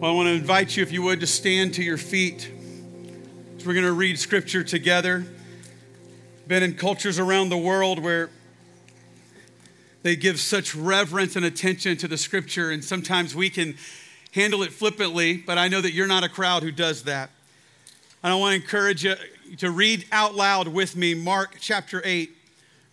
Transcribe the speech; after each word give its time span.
Well, 0.00 0.12
I 0.12 0.14
want 0.14 0.28
to 0.28 0.34
invite 0.34 0.76
you, 0.76 0.84
if 0.84 0.92
you 0.92 1.02
would, 1.02 1.18
to 1.18 1.26
stand 1.26 1.74
to 1.74 1.82
your 1.82 1.96
feet. 1.96 2.48
So 3.58 3.66
we're 3.66 3.72
going 3.72 3.84
to 3.84 3.90
read 3.90 4.16
scripture 4.16 4.62
together. 4.62 5.26
Been 6.46 6.62
in 6.62 6.76
cultures 6.76 7.18
around 7.18 7.48
the 7.48 7.58
world 7.58 7.98
where 7.98 8.30
they 10.04 10.14
give 10.14 10.38
such 10.38 10.72
reverence 10.76 11.34
and 11.34 11.44
attention 11.44 11.96
to 11.96 12.06
the 12.06 12.16
scripture, 12.16 12.70
and 12.70 12.84
sometimes 12.84 13.34
we 13.34 13.50
can 13.50 13.74
handle 14.30 14.62
it 14.62 14.72
flippantly, 14.72 15.36
but 15.36 15.58
I 15.58 15.66
know 15.66 15.80
that 15.80 15.90
you're 15.90 16.06
not 16.06 16.22
a 16.22 16.28
crowd 16.28 16.62
who 16.62 16.70
does 16.70 17.02
that. 17.02 17.30
And 18.22 18.32
I 18.32 18.36
want 18.36 18.52
to 18.54 18.62
encourage 18.62 19.02
you 19.02 19.16
to 19.56 19.72
read 19.72 20.06
out 20.12 20.36
loud 20.36 20.68
with 20.68 20.94
me 20.94 21.14
Mark 21.14 21.56
chapter 21.58 22.00
8, 22.04 22.30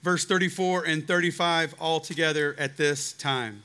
verse 0.02 0.26
34 0.26 0.86
and 0.86 1.08
35 1.08 1.76
all 1.80 2.00
together 2.00 2.56
at 2.58 2.78
this 2.78 3.14
time. 3.14 3.62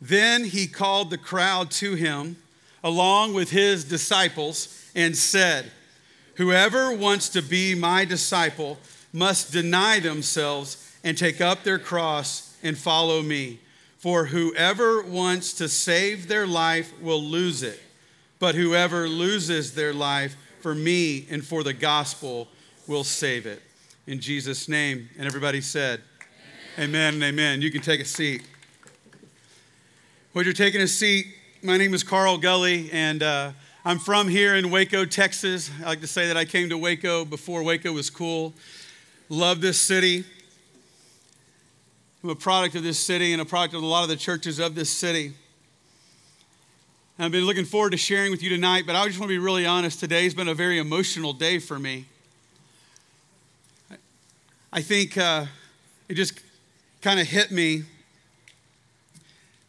Then 0.00 0.44
he 0.44 0.66
called 0.66 1.10
the 1.10 1.18
crowd 1.18 1.70
to 1.72 1.94
him 1.94 2.36
along 2.82 3.32
with 3.34 3.50
his 3.50 3.84
disciples 3.84 4.90
and 4.94 5.16
said, 5.16 5.70
Whoever 6.36 6.94
wants 6.94 7.28
to 7.30 7.42
be 7.42 7.74
my 7.74 8.04
disciple 8.04 8.78
must 9.12 9.52
deny 9.52 10.00
themselves 10.00 10.92
and 11.02 11.16
take 11.16 11.40
up 11.40 11.62
their 11.62 11.78
cross 11.78 12.56
and 12.62 12.76
follow 12.76 13.22
me. 13.22 13.60
For 13.98 14.26
whoever 14.26 15.02
wants 15.02 15.54
to 15.54 15.68
save 15.68 16.28
their 16.28 16.46
life 16.46 16.92
will 17.00 17.22
lose 17.22 17.62
it, 17.62 17.80
but 18.38 18.54
whoever 18.54 19.08
loses 19.08 19.74
their 19.74 19.94
life 19.94 20.36
for 20.60 20.74
me 20.74 21.26
and 21.30 21.44
for 21.44 21.62
the 21.62 21.72
gospel 21.72 22.48
will 22.86 23.04
save 23.04 23.46
it. 23.46 23.62
In 24.06 24.20
Jesus' 24.20 24.68
name. 24.68 25.08
And 25.16 25.26
everybody 25.26 25.60
said, 25.60 26.02
Amen, 26.78 27.14
amen 27.14 27.28
amen. 27.28 27.62
You 27.62 27.70
can 27.70 27.80
take 27.80 28.00
a 28.00 28.04
seat. 28.04 28.42
While 30.34 30.42
you're 30.42 30.52
taking 30.52 30.80
a 30.80 30.88
seat, 30.88 31.28
my 31.62 31.76
name 31.76 31.94
is 31.94 32.02
Carl 32.02 32.38
Gulley, 32.38 32.90
and 32.90 33.22
uh, 33.22 33.52
I'm 33.84 34.00
from 34.00 34.26
here 34.26 34.56
in 34.56 34.72
Waco, 34.72 35.04
Texas. 35.04 35.70
I 35.80 35.86
like 35.86 36.00
to 36.00 36.08
say 36.08 36.26
that 36.26 36.36
I 36.36 36.44
came 36.44 36.70
to 36.70 36.76
Waco 36.76 37.24
before 37.24 37.62
Waco 37.62 37.92
was 37.92 38.10
cool. 38.10 38.52
Love 39.28 39.60
this 39.60 39.80
city. 39.80 40.24
I'm 42.24 42.30
a 42.30 42.34
product 42.34 42.74
of 42.74 42.82
this 42.82 42.98
city 42.98 43.32
and 43.32 43.40
a 43.40 43.44
product 43.44 43.74
of 43.74 43.84
a 43.84 43.86
lot 43.86 44.02
of 44.02 44.08
the 44.08 44.16
churches 44.16 44.58
of 44.58 44.74
this 44.74 44.90
city. 44.90 45.34
I've 47.16 47.30
been 47.30 47.46
looking 47.46 47.64
forward 47.64 47.90
to 47.90 47.96
sharing 47.96 48.32
with 48.32 48.42
you 48.42 48.50
tonight, 48.50 48.86
but 48.88 48.96
I 48.96 49.06
just 49.06 49.20
want 49.20 49.30
to 49.30 49.34
be 49.34 49.38
really 49.38 49.66
honest. 49.66 50.00
Today's 50.00 50.34
been 50.34 50.48
a 50.48 50.54
very 50.54 50.80
emotional 50.80 51.32
day 51.32 51.60
for 51.60 51.78
me. 51.78 52.06
I 54.72 54.82
think 54.82 55.16
uh, 55.16 55.46
it 56.08 56.14
just 56.14 56.40
kind 57.02 57.20
of 57.20 57.28
hit 57.28 57.52
me 57.52 57.84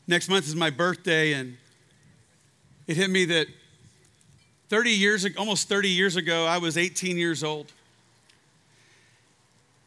Next 0.08 0.30
month 0.30 0.48
is 0.48 0.56
my 0.56 0.70
birthday, 0.70 1.34
and 1.34 1.58
it 2.86 2.96
hit 2.96 3.10
me 3.10 3.26
that 3.26 3.48
30 4.70 4.92
years, 4.92 5.26
almost 5.38 5.68
30 5.68 5.90
years 5.90 6.16
ago, 6.16 6.46
I 6.46 6.60
was 6.60 6.78
18 6.78 7.18
years 7.18 7.44
old. 7.44 7.72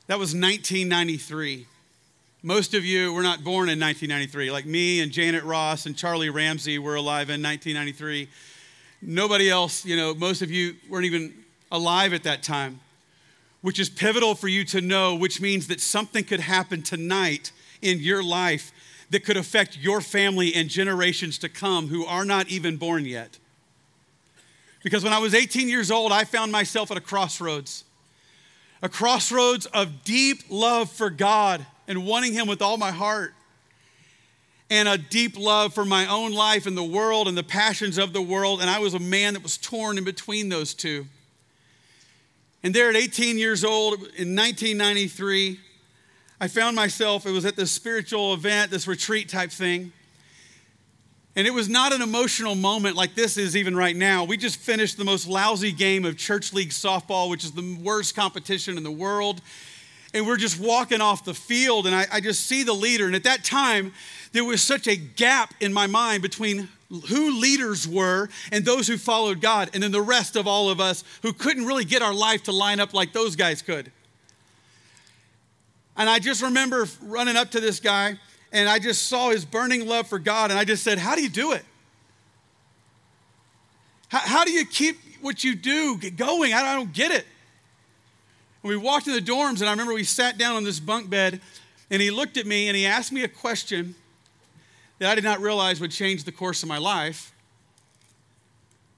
That 0.09 0.19
was 0.19 0.35
1993. 0.35 1.67
Most 2.43 2.75
of 2.75 2.85
you 2.85 3.13
were 3.13 3.23
not 3.23 3.45
born 3.45 3.69
in 3.69 3.79
1993. 3.79 4.51
Like 4.51 4.67
me 4.67 5.01
and 5.01 5.13
Janet 5.13 5.45
Ross 5.45 5.87
and 5.87 5.97
Charlie 5.97 6.31
Ramsey 6.31 6.79
were 6.79 6.97
alive 6.97 7.31
in 7.31 7.43
1993. 7.43 8.29
Nobody 9.03 9.49
else, 9.49 9.85
you 9.85 9.97
know, 9.97 10.15
most 10.15 10.43
of 10.43 10.51
you 10.51 10.75
weren't 10.89 11.05
even 11.05 11.33
alive 11.71 12.13
at 12.13 12.25
that 12.25 12.43
time, 12.43 12.81
which 13.61 13.79
is 13.79 13.89
pivotal 13.89 14.35
for 14.35 14.49
you 14.49 14.65
to 14.65 14.81
know, 14.81 15.15
which 15.15 15.41
means 15.41 15.69
that 15.69 15.81
something 15.81 16.25
could 16.25 16.41
happen 16.41 16.83
tonight 16.83 17.53
in 17.83 18.01
your 18.01 18.23
life 18.23 18.73
that 19.11 19.25
could 19.25 19.37
affect 19.37 19.78
your 19.78 20.01
family 20.01 20.55
and 20.55 20.69
generations 20.69 21.39
to 21.39 21.48
come 21.48 21.89
who 21.89 22.05
are 22.05 22.25
not 22.25 22.48
even 22.48 22.77
born 22.77 23.05
yet. 23.05 23.39
Because 24.83 25.03
when 25.03 25.12
I 25.12 25.19
was 25.19 25.34
18 25.34 25.69
years 25.69 25.91
old, 25.91 26.12
I 26.12 26.25
found 26.25 26.53
myself 26.53 26.91
at 26.91 26.97
a 26.97 27.00
crossroads 27.00 27.84
a 28.83 28.89
crossroads 28.89 29.67
of 29.67 30.05
deep 30.05 30.44
love 30.49 30.91
for 30.91 31.10
God 31.10 31.66
and 31.87 32.06
wanting 32.06 32.33
Him 32.33 32.47
with 32.47 32.62
all 32.62 32.77
my 32.77 32.91
heart, 32.91 33.34
and 34.71 34.88
a 34.88 34.99
deep 34.99 35.38
love 35.38 35.72
for 35.72 35.84
my 35.84 36.06
own 36.06 36.33
life 36.33 36.66
and 36.66 36.77
the 36.77 36.84
world 36.84 37.27
and 37.27 37.37
the 37.37 37.43
passions 37.43 37.97
of 37.97 38.12
the 38.12 38.21
world. 38.21 38.60
And 38.60 38.69
I 38.69 38.78
was 38.78 38.93
a 38.93 38.99
man 38.99 39.33
that 39.34 39.43
was 39.43 39.56
torn 39.56 39.97
in 39.97 40.04
between 40.04 40.50
those 40.50 40.75
two. 40.75 41.06
And 42.62 42.75
there 42.75 42.91
at 42.91 42.97
18 42.97 43.38
years 43.38 43.65
old 43.65 43.94
in 43.94 44.37
1993, 44.37 45.59
I 46.41 46.47
found 46.47 46.76
myself, 46.76 47.26
it 47.26 47.32
was 47.32 47.44
at 47.44 47.56
this 47.56 47.72
spiritual 47.72 48.32
event, 48.32 48.71
this 48.71 48.87
retreat 48.87 49.28
type 49.28 49.50
thing. 49.50 49.93
And 51.34 51.47
it 51.47 51.53
was 51.53 51.69
not 51.69 51.93
an 51.93 52.00
emotional 52.00 52.54
moment 52.54 52.97
like 52.97 53.15
this 53.15 53.37
is 53.37 53.56
even 53.56 53.76
right 53.76 53.94
now. 53.94 54.25
We 54.25 54.37
just 54.37 54.56
finished 54.56 54.97
the 54.97 55.04
most 55.04 55.27
lousy 55.28 55.72
game 55.72 56.04
of 56.04 56.16
church 56.16 56.53
league 56.53 56.71
softball, 56.71 57.28
which 57.31 57.44
is 57.44 57.53
the 57.53 57.78
worst 57.82 58.15
competition 58.15 58.77
in 58.77 58.82
the 58.82 58.91
world. 58.91 59.41
And 60.15 60.27
we're 60.27 60.37
just 60.37 60.59
walking 60.60 61.00
off 61.00 61.25
the 61.25 61.34
field, 61.34 61.87
and 61.87 61.94
I, 61.94 62.06
I 62.10 62.21
just 62.21 62.47
see 62.47 62.62
the 62.62 62.72
leader. 62.72 63.06
And 63.06 63.15
at 63.15 63.25
that 63.25 63.44
time, 63.44 63.93
there 64.32 64.44
was 64.44 64.62
such 64.62 64.87
a 64.87 64.97
gap 64.97 65.54
in 65.60 65.72
my 65.72 65.87
mind 65.87 66.22
between 66.22 66.69
who 67.09 67.38
leaders 67.38 67.87
were 67.87 68.28
and 68.50 68.65
those 68.65 68.87
who 68.87 68.97
followed 68.97 69.41
God, 69.41 69.71
and 69.75 69.82
then 69.82 69.93
the 69.93 70.00
rest 70.00 70.34
of 70.37 70.47
all 70.47 70.71
of 70.71 70.81
us 70.81 71.04
who 71.22 71.32
couldn't 71.32 71.66
really 71.66 71.84
get 71.84 72.00
our 72.00 72.15
life 72.15 72.44
to 72.44 72.53
line 72.53 72.81
up 72.81 72.94
like 72.94 73.12
those 73.12 73.37
guys 73.37 73.60
could. 73.60 73.93
And 75.98 76.09
I 76.09 76.20
just 76.20 76.42
remember 76.42 76.86
running 77.03 77.36
up 77.36 77.50
to 77.50 77.60
this 77.60 77.81
guy 77.81 78.19
and 78.53 78.69
I 78.69 78.78
just 78.78 79.09
saw 79.09 79.31
his 79.31 79.44
burning 79.44 79.86
love 79.86 80.06
for 80.06 80.20
God 80.20 80.50
and 80.50 80.59
I 80.59 80.64
just 80.64 80.84
said, 80.84 80.97
How 80.98 81.16
do 81.16 81.22
you 81.22 81.28
do 81.28 81.53
it? 81.53 81.64
How, 84.06 84.20
how 84.20 84.44
do 84.44 84.53
you 84.53 84.64
keep 84.64 84.97
what 85.20 85.42
you 85.42 85.56
do 85.56 85.98
going? 85.98 86.54
I 86.54 86.75
don't 86.75 86.92
get 86.92 87.10
it. 87.10 87.26
And 88.62 88.70
we 88.70 88.76
walked 88.76 89.09
in 89.09 89.12
the 89.12 89.20
dorms 89.20 89.60
and 89.60 89.64
I 89.64 89.72
remember 89.72 89.92
we 89.92 90.04
sat 90.04 90.38
down 90.38 90.54
on 90.54 90.64
this 90.64 90.78
bunk 90.78 91.10
bed 91.10 91.41
and 91.91 92.00
he 92.00 92.10
looked 92.10 92.36
at 92.36 92.47
me 92.47 92.69
and 92.69 92.76
he 92.76 92.86
asked 92.86 93.10
me 93.10 93.25
a 93.25 93.28
question 93.28 93.97
that 95.00 95.10
I 95.10 95.15
did 95.16 95.25
not 95.25 95.41
realize 95.41 95.80
would 95.80 95.91
change 95.91 96.25
the 96.25 96.32
course 96.32 96.62
of 96.62 96.69
my 96.69 96.78
life. 96.78 97.32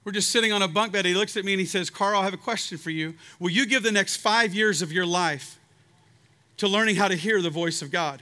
We're 0.03 0.11
just 0.11 0.29
sitting 0.29 0.51
on 0.51 0.61
a 0.61 0.67
bunk 0.67 0.93
bed. 0.93 1.05
He 1.05 1.13
looks 1.13 1.35
at 1.35 1.45
me 1.45 1.53
and 1.53 1.59
he 1.59 1.65
says, 1.65 1.89
Carl, 1.89 2.21
I 2.21 2.23
have 2.25 2.33
a 2.33 2.37
question 2.37 2.77
for 2.77 2.89
you. 2.89 3.15
Will 3.39 3.51
you 3.51 3.65
give 3.65 3.83
the 3.83 3.91
next 3.91 4.17
five 4.17 4.53
years 4.53 4.81
of 4.81 4.91
your 4.91 5.05
life 5.05 5.59
to 6.57 6.67
learning 6.67 6.95
how 6.95 7.07
to 7.07 7.15
hear 7.15 7.41
the 7.41 7.49
voice 7.49 7.81
of 7.81 7.91
God. 7.91 8.21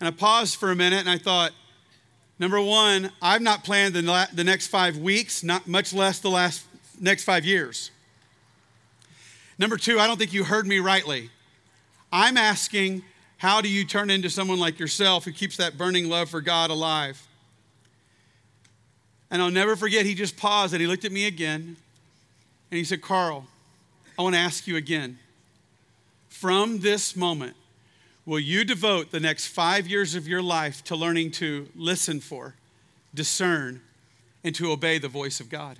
And 0.00 0.08
I 0.08 0.10
paused 0.10 0.56
for 0.56 0.70
a 0.70 0.76
minute 0.76 1.00
and 1.00 1.10
I 1.10 1.18
thought, 1.18 1.52
number 2.38 2.60
one, 2.60 3.12
I've 3.20 3.42
not 3.42 3.64
planned 3.64 3.94
the, 3.94 4.28
the 4.32 4.44
next 4.44 4.68
five 4.68 4.96
weeks, 4.96 5.44
not 5.44 5.68
much 5.68 5.92
less 5.92 6.18
the 6.20 6.30
last 6.30 6.64
next 6.98 7.24
five 7.24 7.44
years. 7.44 7.90
Number 9.58 9.76
two, 9.76 10.00
I 10.00 10.06
don't 10.06 10.18
think 10.18 10.32
you 10.32 10.44
heard 10.44 10.66
me 10.66 10.78
rightly. 10.78 11.28
I'm 12.10 12.38
asking, 12.38 13.02
how 13.36 13.60
do 13.60 13.68
you 13.68 13.84
turn 13.84 14.10
into 14.10 14.30
someone 14.30 14.58
like 14.58 14.78
yourself 14.78 15.24
who 15.24 15.32
keeps 15.32 15.58
that 15.58 15.76
burning 15.76 16.08
love 16.08 16.30
for 16.30 16.40
God 16.40 16.70
alive? 16.70 17.26
And 19.30 19.40
I'll 19.40 19.50
never 19.50 19.76
forget, 19.76 20.06
he 20.06 20.14
just 20.14 20.36
paused 20.36 20.72
and 20.72 20.80
he 20.80 20.86
looked 20.86 21.04
at 21.04 21.12
me 21.12 21.26
again 21.26 21.76
and 22.70 22.78
he 22.78 22.84
said, 22.84 23.02
Carl, 23.02 23.46
I 24.20 24.22
want 24.22 24.34
to 24.34 24.40
ask 24.40 24.66
you 24.66 24.76
again 24.76 25.18
from 26.28 26.80
this 26.80 27.16
moment, 27.16 27.56
will 28.26 28.38
you 28.38 28.66
devote 28.66 29.12
the 29.12 29.18
next 29.18 29.46
five 29.46 29.88
years 29.88 30.14
of 30.14 30.28
your 30.28 30.42
life 30.42 30.84
to 30.84 30.94
learning 30.94 31.30
to 31.30 31.70
listen 31.74 32.20
for, 32.20 32.54
discern, 33.14 33.80
and 34.44 34.54
to 34.56 34.72
obey 34.72 34.98
the 34.98 35.08
voice 35.08 35.40
of 35.40 35.48
God? 35.48 35.78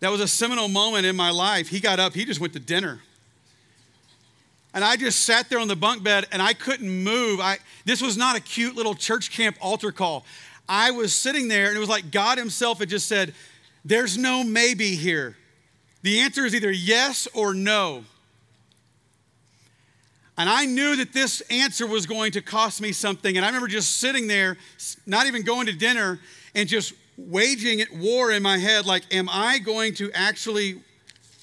That 0.00 0.10
was 0.10 0.20
a 0.20 0.28
seminal 0.28 0.68
moment 0.68 1.06
in 1.06 1.16
my 1.16 1.30
life. 1.30 1.68
He 1.68 1.80
got 1.80 1.98
up, 1.98 2.12
he 2.12 2.26
just 2.26 2.38
went 2.38 2.52
to 2.52 2.60
dinner. 2.60 3.00
And 4.74 4.84
I 4.84 4.96
just 4.96 5.20
sat 5.20 5.48
there 5.48 5.60
on 5.60 5.68
the 5.68 5.76
bunk 5.76 6.02
bed 6.02 6.26
and 6.30 6.42
I 6.42 6.52
couldn't 6.52 6.90
move. 6.90 7.40
I, 7.40 7.56
this 7.86 8.02
was 8.02 8.18
not 8.18 8.36
a 8.36 8.40
cute 8.40 8.76
little 8.76 8.94
church 8.94 9.30
camp 9.30 9.56
altar 9.62 9.92
call. 9.92 10.26
I 10.68 10.90
was 10.90 11.14
sitting 11.14 11.48
there 11.48 11.68
and 11.68 11.76
it 11.78 11.80
was 11.80 11.88
like 11.88 12.10
God 12.10 12.36
Himself 12.36 12.80
had 12.80 12.90
just 12.90 13.08
said, 13.08 13.32
there's 13.84 14.16
no 14.16 14.44
maybe 14.44 14.94
here. 14.94 15.36
The 16.02 16.20
answer 16.20 16.44
is 16.44 16.54
either 16.54 16.70
yes 16.70 17.28
or 17.34 17.54
no. 17.54 18.04
And 20.38 20.48
I 20.48 20.64
knew 20.64 20.96
that 20.96 21.12
this 21.12 21.40
answer 21.42 21.86
was 21.86 22.06
going 22.06 22.32
to 22.32 22.42
cost 22.42 22.80
me 22.80 22.92
something. 22.92 23.36
And 23.36 23.44
I 23.44 23.48
remember 23.48 23.68
just 23.68 23.98
sitting 23.98 24.26
there, 24.26 24.56
not 25.06 25.26
even 25.26 25.42
going 25.42 25.66
to 25.66 25.72
dinner, 25.72 26.20
and 26.54 26.68
just 26.68 26.94
waging 27.16 27.80
it 27.80 27.94
war 27.94 28.32
in 28.32 28.42
my 28.42 28.58
head 28.58 28.86
like, 28.86 29.04
am 29.14 29.28
I 29.30 29.58
going 29.58 29.94
to 29.94 30.10
actually 30.12 30.80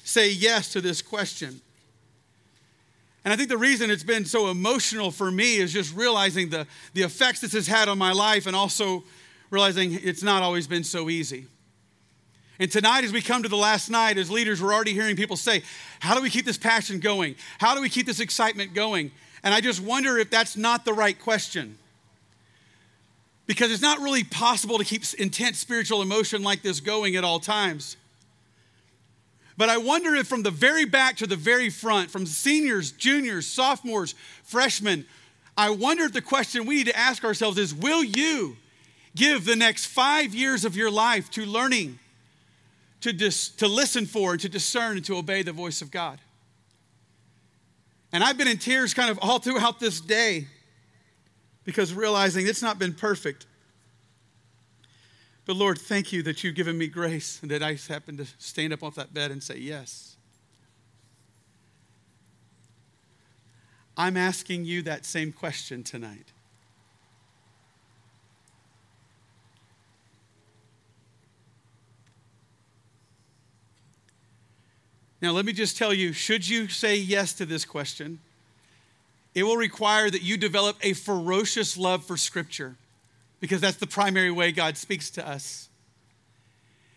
say 0.03 0.31
yes 0.31 0.73
to 0.73 0.81
this 0.81 1.01
question? 1.01 1.61
And 3.23 3.33
I 3.33 3.37
think 3.37 3.49
the 3.49 3.57
reason 3.57 3.91
it's 3.91 4.03
been 4.03 4.25
so 4.25 4.49
emotional 4.49 5.11
for 5.11 5.29
me 5.29 5.57
is 5.57 5.71
just 5.71 5.95
realizing 5.95 6.49
the, 6.49 6.65
the 6.93 7.03
effects 7.03 7.41
this 7.41 7.53
has 7.53 7.67
had 7.67 7.87
on 7.87 7.97
my 7.97 8.11
life 8.11 8.47
and 8.47 8.55
also 8.55 9.03
realizing 9.51 9.99
it's 10.01 10.23
not 10.23 10.41
always 10.41 10.67
been 10.67 10.83
so 10.83 11.09
easy. 11.09 11.45
And 12.59 12.69
tonight, 12.69 13.05
as 13.05 13.13
we 13.13 13.21
come 13.21 13.41
to 13.43 13.49
the 13.49 13.57
last 13.57 13.89
night, 13.89 14.17
as 14.17 14.29
leaders, 14.29 14.61
we're 14.61 14.73
already 14.73 14.93
hearing 14.93 15.15
people 15.15 15.37
say, 15.37 15.63
How 15.99 16.13
do 16.13 16.21
we 16.21 16.29
keep 16.29 16.45
this 16.45 16.57
passion 16.57 16.99
going? 16.99 17.35
How 17.57 17.73
do 17.73 17.81
we 17.81 17.87
keep 17.87 18.05
this 18.05 18.19
excitement 18.19 18.73
going? 18.73 19.11
And 19.43 19.53
I 19.53 19.61
just 19.61 19.79
wonder 19.79 20.17
if 20.17 20.29
that's 20.29 20.57
not 20.57 20.83
the 20.83 20.93
right 20.93 21.17
question. 21.17 21.77
Because 23.47 23.71
it's 23.71 23.81
not 23.81 23.99
really 23.99 24.25
possible 24.25 24.77
to 24.77 24.83
keep 24.83 25.03
intense 25.17 25.57
spiritual 25.57 26.01
emotion 26.01 26.43
like 26.43 26.61
this 26.61 26.81
going 26.81 27.15
at 27.15 27.23
all 27.23 27.39
times. 27.39 27.95
But 29.57 29.69
I 29.69 29.77
wonder 29.77 30.13
if 30.15 30.27
from 30.27 30.43
the 30.43 30.51
very 30.51 30.85
back 30.85 31.15
to 31.17 31.27
the 31.27 31.35
very 31.35 31.69
front, 31.69 32.11
from 32.11 32.25
seniors, 32.25 32.91
juniors, 32.91 33.47
sophomores, 33.47 34.15
freshmen, 34.43 35.05
I 35.57 35.69
wonder 35.69 36.03
if 36.03 36.13
the 36.13 36.21
question 36.21 36.65
we 36.65 36.75
need 36.75 36.87
to 36.87 36.97
ask 36.97 37.23
ourselves 37.23 37.57
is 37.57 37.73
Will 37.73 38.03
you 38.03 38.57
give 39.15 39.45
the 39.45 39.55
next 39.55 39.85
five 39.85 40.35
years 40.35 40.65
of 40.65 40.75
your 40.75 40.91
life 40.91 41.31
to 41.31 41.45
learning 41.45 41.99
to, 43.01 43.13
dis, 43.13 43.49
to 43.49 43.67
listen 43.67 44.05
for, 44.05 44.37
to 44.37 44.49
discern, 44.49 44.97
and 44.97 45.05
to 45.05 45.17
obey 45.17 45.41
the 45.41 45.53
voice 45.53 45.81
of 45.81 45.91
God? 45.91 46.19
And 48.11 48.23
I've 48.23 48.37
been 48.37 48.47
in 48.47 48.57
tears 48.57 48.93
kind 48.93 49.09
of 49.09 49.19
all 49.21 49.39
throughout 49.39 49.79
this 49.79 50.01
day 50.01 50.47
because 51.63 51.93
realizing 51.93 52.47
it's 52.47 52.61
not 52.61 52.79
been 52.79 52.93
perfect. 52.93 53.45
But 55.45 55.55
Lord, 55.55 55.77
thank 55.77 56.11
you 56.11 56.23
that 56.23 56.43
you've 56.43 56.55
given 56.55 56.77
me 56.77 56.87
grace 56.87 57.39
and 57.41 57.51
that 57.51 57.63
I 57.63 57.77
happened 57.87 58.19
to 58.19 58.27
stand 58.37 58.73
up 58.73 58.83
off 58.83 58.95
that 58.95 59.13
bed 59.13 59.31
and 59.31 59.41
say 59.41 59.57
yes. 59.57 60.15
I'm 63.97 64.15
asking 64.15 64.65
you 64.65 64.81
that 64.83 65.05
same 65.05 65.31
question 65.31 65.83
tonight. 65.83 66.31
Now, 75.21 75.31
let 75.31 75.45
me 75.45 75.53
just 75.53 75.77
tell 75.77 75.93
you 75.93 76.13
should 76.13 76.47
you 76.47 76.67
say 76.67 76.95
yes 76.95 77.33
to 77.33 77.45
this 77.45 77.65
question, 77.65 78.19
it 79.35 79.43
will 79.43 79.57
require 79.57 80.09
that 80.09 80.21
you 80.21 80.37
develop 80.37 80.77
a 80.81 80.93
ferocious 80.93 81.77
love 81.77 82.05
for 82.05 82.17
Scripture 82.17 82.75
because 83.39 83.61
that's 83.61 83.77
the 83.77 83.87
primary 83.87 84.31
way 84.31 84.51
God 84.51 84.77
speaks 84.77 85.09
to 85.11 85.27
us. 85.27 85.69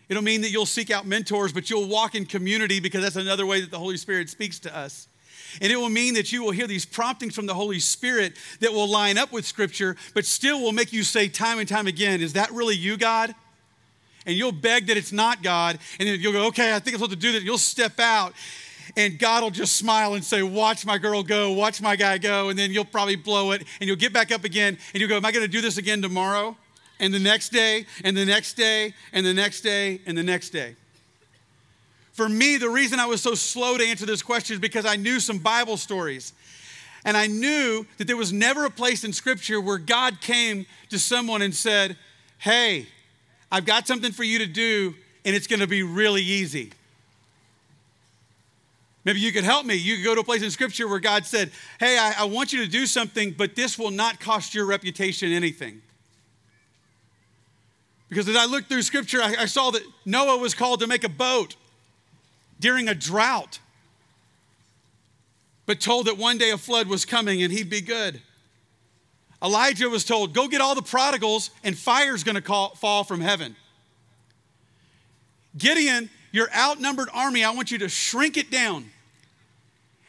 It'll 0.09 0.23
mean 0.23 0.41
that 0.41 0.51
you'll 0.51 0.65
seek 0.65 0.91
out 0.91 1.05
mentors, 1.05 1.53
but 1.53 1.69
you'll 1.69 1.87
walk 1.87 2.15
in 2.15 2.25
community 2.25 2.79
because 2.79 3.01
that's 3.01 3.15
another 3.15 3.45
way 3.45 3.61
that 3.61 3.71
the 3.71 3.79
Holy 3.79 3.97
Spirit 3.97 4.29
speaks 4.29 4.59
to 4.59 4.75
us. 4.75 5.07
And 5.61 5.71
it 5.71 5.75
will 5.75 5.89
mean 5.89 6.15
that 6.15 6.31
you 6.31 6.43
will 6.43 6.51
hear 6.51 6.67
these 6.67 6.85
promptings 6.85 7.35
from 7.35 7.45
the 7.45 7.53
Holy 7.53 7.79
Spirit 7.79 8.33
that 8.59 8.73
will 8.73 8.89
line 8.89 9.17
up 9.17 9.31
with 9.31 9.45
Scripture, 9.45 9.95
but 10.13 10.25
still 10.25 10.59
will 10.61 10.71
make 10.71 10.91
you 10.91 11.03
say 11.03 11.27
time 11.27 11.59
and 11.59 11.67
time 11.67 11.87
again, 11.87 12.21
Is 12.21 12.33
that 12.33 12.51
really 12.51 12.75
you, 12.75 12.97
God? 12.97 13.35
And 14.25 14.35
you'll 14.35 14.51
beg 14.51 14.87
that 14.87 14.97
it's 14.97 15.11
not 15.11 15.43
God, 15.43 15.79
and 15.99 16.07
then 16.07 16.19
you'll 16.19 16.33
go, 16.33 16.47
okay, 16.47 16.73
I 16.73 16.79
think 16.79 16.95
I'm 16.95 16.99
supposed 16.99 17.11
to 17.11 17.17
do 17.17 17.31
that. 17.33 17.43
You'll 17.43 17.57
step 17.57 17.99
out, 17.99 18.33
and 18.95 19.17
God 19.17 19.43
will 19.43 19.51
just 19.51 19.77
smile 19.77 20.13
and 20.13 20.23
say, 20.23 20.43
watch 20.43 20.85
my 20.85 20.97
girl 20.97 21.23
go, 21.23 21.51
watch 21.51 21.81
my 21.81 21.95
guy 21.95 22.17
go, 22.17 22.49
and 22.49 22.57
then 22.57 22.71
you'll 22.71 22.85
probably 22.85 23.15
blow 23.15 23.51
it, 23.51 23.63
and 23.79 23.87
you'll 23.87 23.97
get 23.97 24.13
back 24.13 24.31
up 24.31 24.43
again, 24.43 24.77
and 24.93 25.01
you'll 25.01 25.09
go, 25.09 25.17
am 25.17 25.25
I 25.25 25.31
going 25.31 25.45
to 25.45 25.51
do 25.51 25.61
this 25.61 25.77
again 25.77 26.01
tomorrow? 26.01 26.55
And 26.99 27.13
the 27.13 27.19
next 27.19 27.49
day, 27.49 27.85
and 28.03 28.15
the 28.15 28.25
next 28.25 28.53
day, 28.53 28.93
and 29.11 29.25
the 29.25 29.33
next 29.33 29.61
day, 29.61 29.99
and 30.05 30.17
the 30.17 30.23
next 30.23 30.51
day. 30.51 30.75
For 32.13 32.29
me, 32.29 32.57
the 32.57 32.69
reason 32.69 32.99
I 32.99 33.07
was 33.07 33.21
so 33.21 33.33
slow 33.33 33.77
to 33.77 33.83
answer 33.83 34.05
this 34.05 34.21
question 34.21 34.53
is 34.53 34.59
because 34.59 34.85
I 34.85 34.95
knew 34.95 35.19
some 35.19 35.39
Bible 35.39 35.77
stories. 35.77 36.33
And 37.05 37.17
I 37.17 37.27
knew 37.27 37.85
that 37.97 38.05
there 38.05 38.15
was 38.15 38.31
never 38.31 38.65
a 38.65 38.69
place 38.69 39.03
in 39.03 39.11
Scripture 39.11 39.59
where 39.59 39.77
God 39.77 40.21
came 40.21 40.65
to 40.89 40.99
someone 40.99 41.41
and 41.41 41.53
said, 41.53 41.97
Hey, 42.37 42.87
I've 43.53 43.65
got 43.65 43.85
something 43.85 44.11
for 44.11 44.23
you 44.23 44.39
to 44.39 44.47
do, 44.47 44.95
and 45.23 45.35
it's 45.35 45.45
going 45.45 45.59
to 45.59 45.67
be 45.67 45.83
really 45.83 46.23
easy. 46.23 46.71
Maybe 49.05 49.19
you 49.19 49.31
could 49.31 49.43
help 49.43 49.63
me. 49.63 49.75
You 49.75 49.97
could 49.97 50.05
go 50.05 50.15
to 50.15 50.21
a 50.21 50.23
place 50.23 50.41
in 50.41 50.49
Scripture 50.49 50.87
where 50.87 50.99
God 50.99 51.27
said, 51.27 51.51
Hey, 51.79 51.99
I, 51.99 52.15
I, 52.21 52.23
want 52.23 52.51
you 52.51 52.65
to 52.65 52.69
do 52.69 52.87
something, 52.87 53.29
but 53.31 53.55
this 53.55 53.77
will 53.77 53.91
not 53.91 54.19
cost 54.19 54.55
your 54.55 54.65
reputation 54.65 55.31
anything. 55.31 55.83
Because 58.09 58.27
as 58.27 58.35
I 58.35 58.45
looked 58.45 58.69
through 58.69 58.81
Scripture, 58.81 59.21
I, 59.21 59.35
I 59.41 59.45
saw 59.45 59.69
that 59.69 59.83
Noah 60.03 60.39
was 60.39 60.55
called 60.55 60.79
to 60.79 60.87
make 60.87 61.03
a 61.03 61.09
boat 61.09 61.55
during 62.59 62.89
a 62.89 62.95
drought, 62.95 63.59
but 65.67 65.79
told 65.79 66.07
that 66.07 66.17
one 66.17 66.39
day 66.39 66.49
a 66.49 66.57
flood 66.57 66.87
was 66.87 67.05
coming 67.05 67.43
and 67.43 67.53
he'd 67.53 67.69
be 67.69 67.81
good. 67.81 68.19
Elijah 69.43 69.89
was 69.89 70.05
told, 70.05 70.33
Go 70.33 70.47
get 70.47 70.61
all 70.61 70.73
the 70.73 70.81
prodigals, 70.81 71.51
and 71.63 71.77
fire's 71.77 72.23
gonna 72.23 72.41
call, 72.41 72.75
fall 72.75 73.03
from 73.03 73.19
heaven. 73.19 73.55
Gideon, 75.57 76.09
your 76.31 76.47
outnumbered 76.55 77.09
army, 77.13 77.43
I 77.43 77.51
want 77.51 77.69
you 77.69 77.77
to 77.79 77.89
shrink 77.89 78.37
it 78.37 78.49
down. 78.49 78.89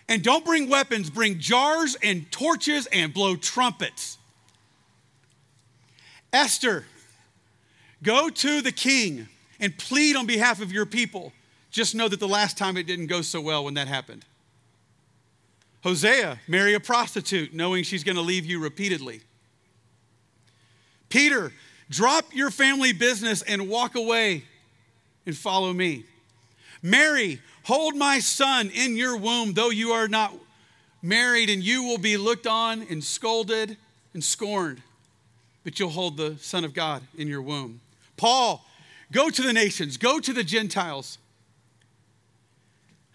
And 0.09 0.23
don't 0.23 0.45
bring 0.45 0.69
weapons, 0.69 1.11
bring 1.11 1.39
jars 1.39 1.97
and 2.03 2.31
torches 2.31 2.87
and 2.87 3.13
blow 3.13 3.37
trumpets. 3.37 4.19
Esther, 6.33 6.85
go 8.03 8.29
to 8.29 8.61
the 8.61 8.73
king 8.73 9.29
and 9.61 9.77
plead 9.77 10.17
on 10.17 10.27
behalf 10.27 10.61
of 10.61 10.73
your 10.73 10.87
people. 10.87 11.33
Just 11.71 11.95
know 11.95 12.09
that 12.09 12.21
the 12.21 12.29
last 12.29 12.59
time 12.59 12.77
it 12.77 12.87
didn't 12.87 13.07
go 13.07 13.23
so 13.23 13.41
well 13.41 13.65
when 13.65 13.75
that 13.75 13.89
happened. 13.89 14.25
Hosea, 15.85 16.41
marry 16.49 16.73
a 16.73 16.81
prostitute, 16.81 17.53
knowing 17.53 17.85
she's 17.85 18.03
going 18.03 18.17
to 18.17 18.23
leave 18.23 18.47
you 18.47 18.59
repeatedly. 18.59 19.21
Peter, 21.11 21.53
drop 21.91 22.35
your 22.35 22.51
family 22.51 22.95
business 22.95 23.43
and 23.43 23.69
walk 23.69 23.95
away 23.95 24.45
and 25.27 25.37
follow 25.37 25.75
me. 25.75 26.07
Mary, 26.83 27.39
hold 27.65 27.95
my 27.97 28.19
son 28.19 28.71
in 28.71 28.97
your 28.97 29.19
womb, 29.19 29.53
though 29.53 29.69
you 29.69 29.91
are 29.91 30.09
not 30.09 30.33
married, 31.03 31.51
and 31.51 31.63
you 31.63 31.85
will 31.85 31.99
be 31.99 32.17
looked 32.17 32.47
on 32.47 32.87
and 32.89 33.05
scolded 33.05 33.77
and 34.15 34.25
scorned, 34.25 34.81
but 35.65 35.79
you'll 35.79 35.91
hold 35.91 36.17
the 36.17 36.39
Son 36.39 36.65
of 36.65 36.73
God 36.73 37.03
in 37.19 37.29
your 37.29 37.43
womb. 37.43 37.83
Paul, 38.17 38.65
go 39.13 39.29
to 39.29 39.43
the 39.43 39.53
nations, 39.53 39.99
go 39.99 40.19
to 40.19 40.33
the 40.33 40.45
Gentiles. 40.45 41.19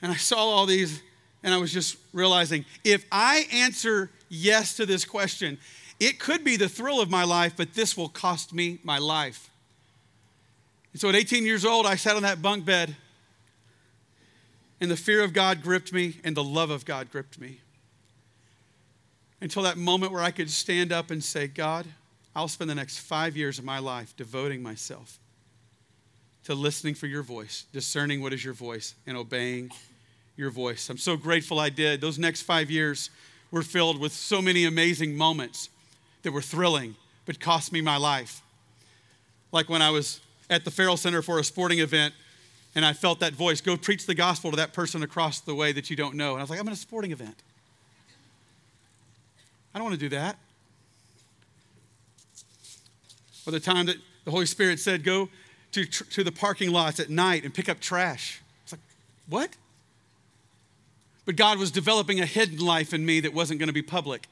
And 0.04 0.12
I 0.12 0.18
saw 0.18 0.38
all 0.38 0.68
these 0.68 1.02
and 1.44 1.54
I 1.54 1.58
was 1.58 1.72
just 1.72 1.98
realizing 2.14 2.66
if 2.84 3.06
I 3.12 3.46
answer 3.52 4.12
yes 4.30 4.76
to 4.78 4.86
this 4.86 5.06
question, 5.06 5.58
it 6.00 6.20
could 6.20 6.44
be 6.44 6.56
the 6.56 6.70
thrill 6.70 7.02
of 7.02 7.10
my 7.10 7.24
life, 7.24 7.54
but 7.58 7.74
this 7.74 7.98
will 7.98 8.10
cost 8.10 8.54
me 8.54 8.80
my 8.84 8.98
life. 8.98 9.50
And 10.94 11.02
so 11.02 11.10
at 11.10 11.16
18 11.16 11.46
years 11.46 11.66
old, 11.66 11.86
I 11.86 11.96
sat 11.96 12.16
on 12.16 12.24
that 12.24 12.42
bunk 12.42 12.66
bed, 12.66 12.96
and 14.82 14.90
the 14.90 14.98
fear 14.98 15.24
of 15.24 15.34
God 15.34 15.62
gripped 15.62 15.92
me, 15.92 16.16
and 16.24 16.36
the 16.36 16.44
love 16.44 16.70
of 16.70 16.86
God 16.86 17.12
gripped 17.12 17.40
me. 17.40 17.60
Until 19.42 19.64
that 19.64 19.78
moment 19.78 20.12
where 20.12 20.24
I 20.24 20.32
could 20.32 20.50
stand 20.50 20.92
up 20.92 21.12
and 21.12 21.24
say, 21.24 21.48
God, 21.48 21.86
I'll 22.36 22.48
spend 22.48 22.70
the 22.70 22.76
next 22.76 23.00
five 23.00 23.36
years 23.36 23.60
of 23.60 23.66
my 23.66 23.80
life 23.80 24.16
devoting 24.16 24.62
myself 24.62 25.20
to 26.46 26.56
listening 26.56 26.96
for 26.96 27.08
your 27.08 27.24
voice, 27.24 27.66
discerning 27.72 28.22
what 28.22 28.34
is 28.34 28.44
your 28.44 28.54
voice, 28.54 28.96
and 29.06 29.18
obeying 29.18 29.70
your 30.40 30.50
voice. 30.50 30.90
I'm 30.90 30.98
so 30.98 31.18
grateful 31.18 31.60
I 31.60 31.70
did. 31.70 32.00
Those 32.00 32.18
next 32.18 32.44
five 32.44 32.72
years 32.72 33.10
were 33.52 33.62
filled 33.62 34.00
with 34.00 34.14
so 34.14 34.42
many 34.42 34.64
amazing 34.64 35.16
moments 35.16 35.70
that 36.24 36.32
were 36.32 36.42
thrilling, 36.42 36.96
but 37.26 37.40
cost 37.40 37.74
me 37.74 37.82
my 37.82 37.98
life. 37.98 38.42
Like 39.52 39.70
when 39.70 39.82
I 39.82 39.90
was 39.90 40.22
at 40.50 40.64
the 40.64 40.72
Ferrell 40.72 40.96
Center 40.96 41.22
for 41.22 41.40
a 41.40 41.44
sporting 41.44 41.80
event 41.80 42.14
and 42.74 42.86
I 42.86 42.94
felt 42.94 43.20
that 43.20 43.34
voice 43.34 43.60
go 43.60 43.76
preach 43.76 44.06
the 44.06 44.16
gospel 44.16 44.52
to 44.52 44.58
that 44.58 44.74
person 44.74 45.04
across 45.04 45.42
the 45.42 45.54
way 45.54 45.74
that 45.74 45.90
you 45.90 45.96
don't 45.96 46.16
know. 46.16 46.32
And 46.32 46.40
I 46.40 46.44
was 46.44 46.50
like, 46.50 46.60
I'm 46.60 46.68
at 46.68 46.74
a 46.74 46.78
sporting 46.78 47.12
event. 47.12 47.36
I 49.74 49.80
don't 49.80 49.86
want 49.86 50.00
to 50.00 50.10
do 50.10 50.16
that. 50.16 50.38
Or 53.46 53.52
the 53.52 53.60
time 53.60 53.88
that 53.88 53.98
the 54.24 54.32
Holy 54.32 54.46
Spirit 54.46 54.80
said, 54.80 55.04
go 55.04 55.28
to, 55.74 55.86
to 55.86 56.24
the 56.24 56.32
parking 56.32 56.72
lots 56.72 57.00
at 57.00 57.10
night 57.10 57.44
and 57.44 57.54
pick 57.54 57.68
up 57.68 57.80
trash. 57.80 58.42
It's 58.64 58.72
like, 58.72 58.82
what? 59.28 59.50
But 61.30 61.36
God 61.36 61.60
was 61.60 61.70
developing 61.70 62.20
a 62.20 62.26
hidden 62.26 62.58
life 62.58 62.92
in 62.92 63.06
me 63.06 63.20
that 63.20 63.36
wasn't 63.36 63.60
going 63.60 63.68
to 63.68 63.74
be 63.74 63.84
public. 63.84 64.26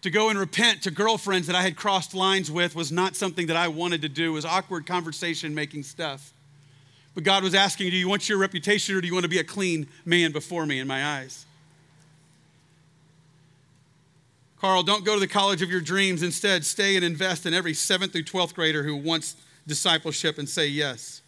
To 0.00 0.08
go 0.08 0.30
and 0.30 0.38
repent 0.38 0.84
to 0.84 0.90
girlfriends 0.90 1.46
that 1.46 1.54
I 1.54 1.60
had 1.60 1.76
crossed 1.76 2.14
lines 2.14 2.50
with 2.50 2.74
was 2.74 2.90
not 2.90 3.16
something 3.16 3.48
that 3.48 3.56
I 3.58 3.68
wanted 3.68 4.00
to 4.00 4.08
do. 4.08 4.30
It 4.30 4.32
was 4.32 4.46
awkward 4.46 4.86
conversation 4.86 5.54
making 5.54 5.82
stuff. 5.82 6.32
But 7.14 7.24
God 7.24 7.42
was 7.42 7.54
asking, 7.54 7.90
Do 7.90 7.96
you 7.98 8.08
want 8.08 8.30
your 8.30 8.38
reputation 8.38 8.96
or 8.96 9.02
do 9.02 9.06
you 9.06 9.12
want 9.12 9.24
to 9.24 9.28
be 9.28 9.40
a 9.40 9.44
clean 9.44 9.86
man 10.06 10.32
before 10.32 10.64
me 10.64 10.78
in 10.78 10.88
my 10.88 11.04
eyes? 11.18 11.44
Carl, 14.58 14.82
don't 14.84 15.04
go 15.04 15.12
to 15.12 15.20
the 15.20 15.28
college 15.28 15.60
of 15.60 15.70
your 15.70 15.82
dreams. 15.82 16.22
Instead, 16.22 16.64
stay 16.64 16.96
and 16.96 17.04
invest 17.04 17.44
in 17.44 17.52
every 17.52 17.74
7th 17.74 18.12
through 18.12 18.24
12th 18.24 18.54
grader 18.54 18.84
who 18.84 18.96
wants 18.96 19.36
discipleship 19.66 20.38
and 20.38 20.48
say 20.48 20.66
yes. 20.66 21.21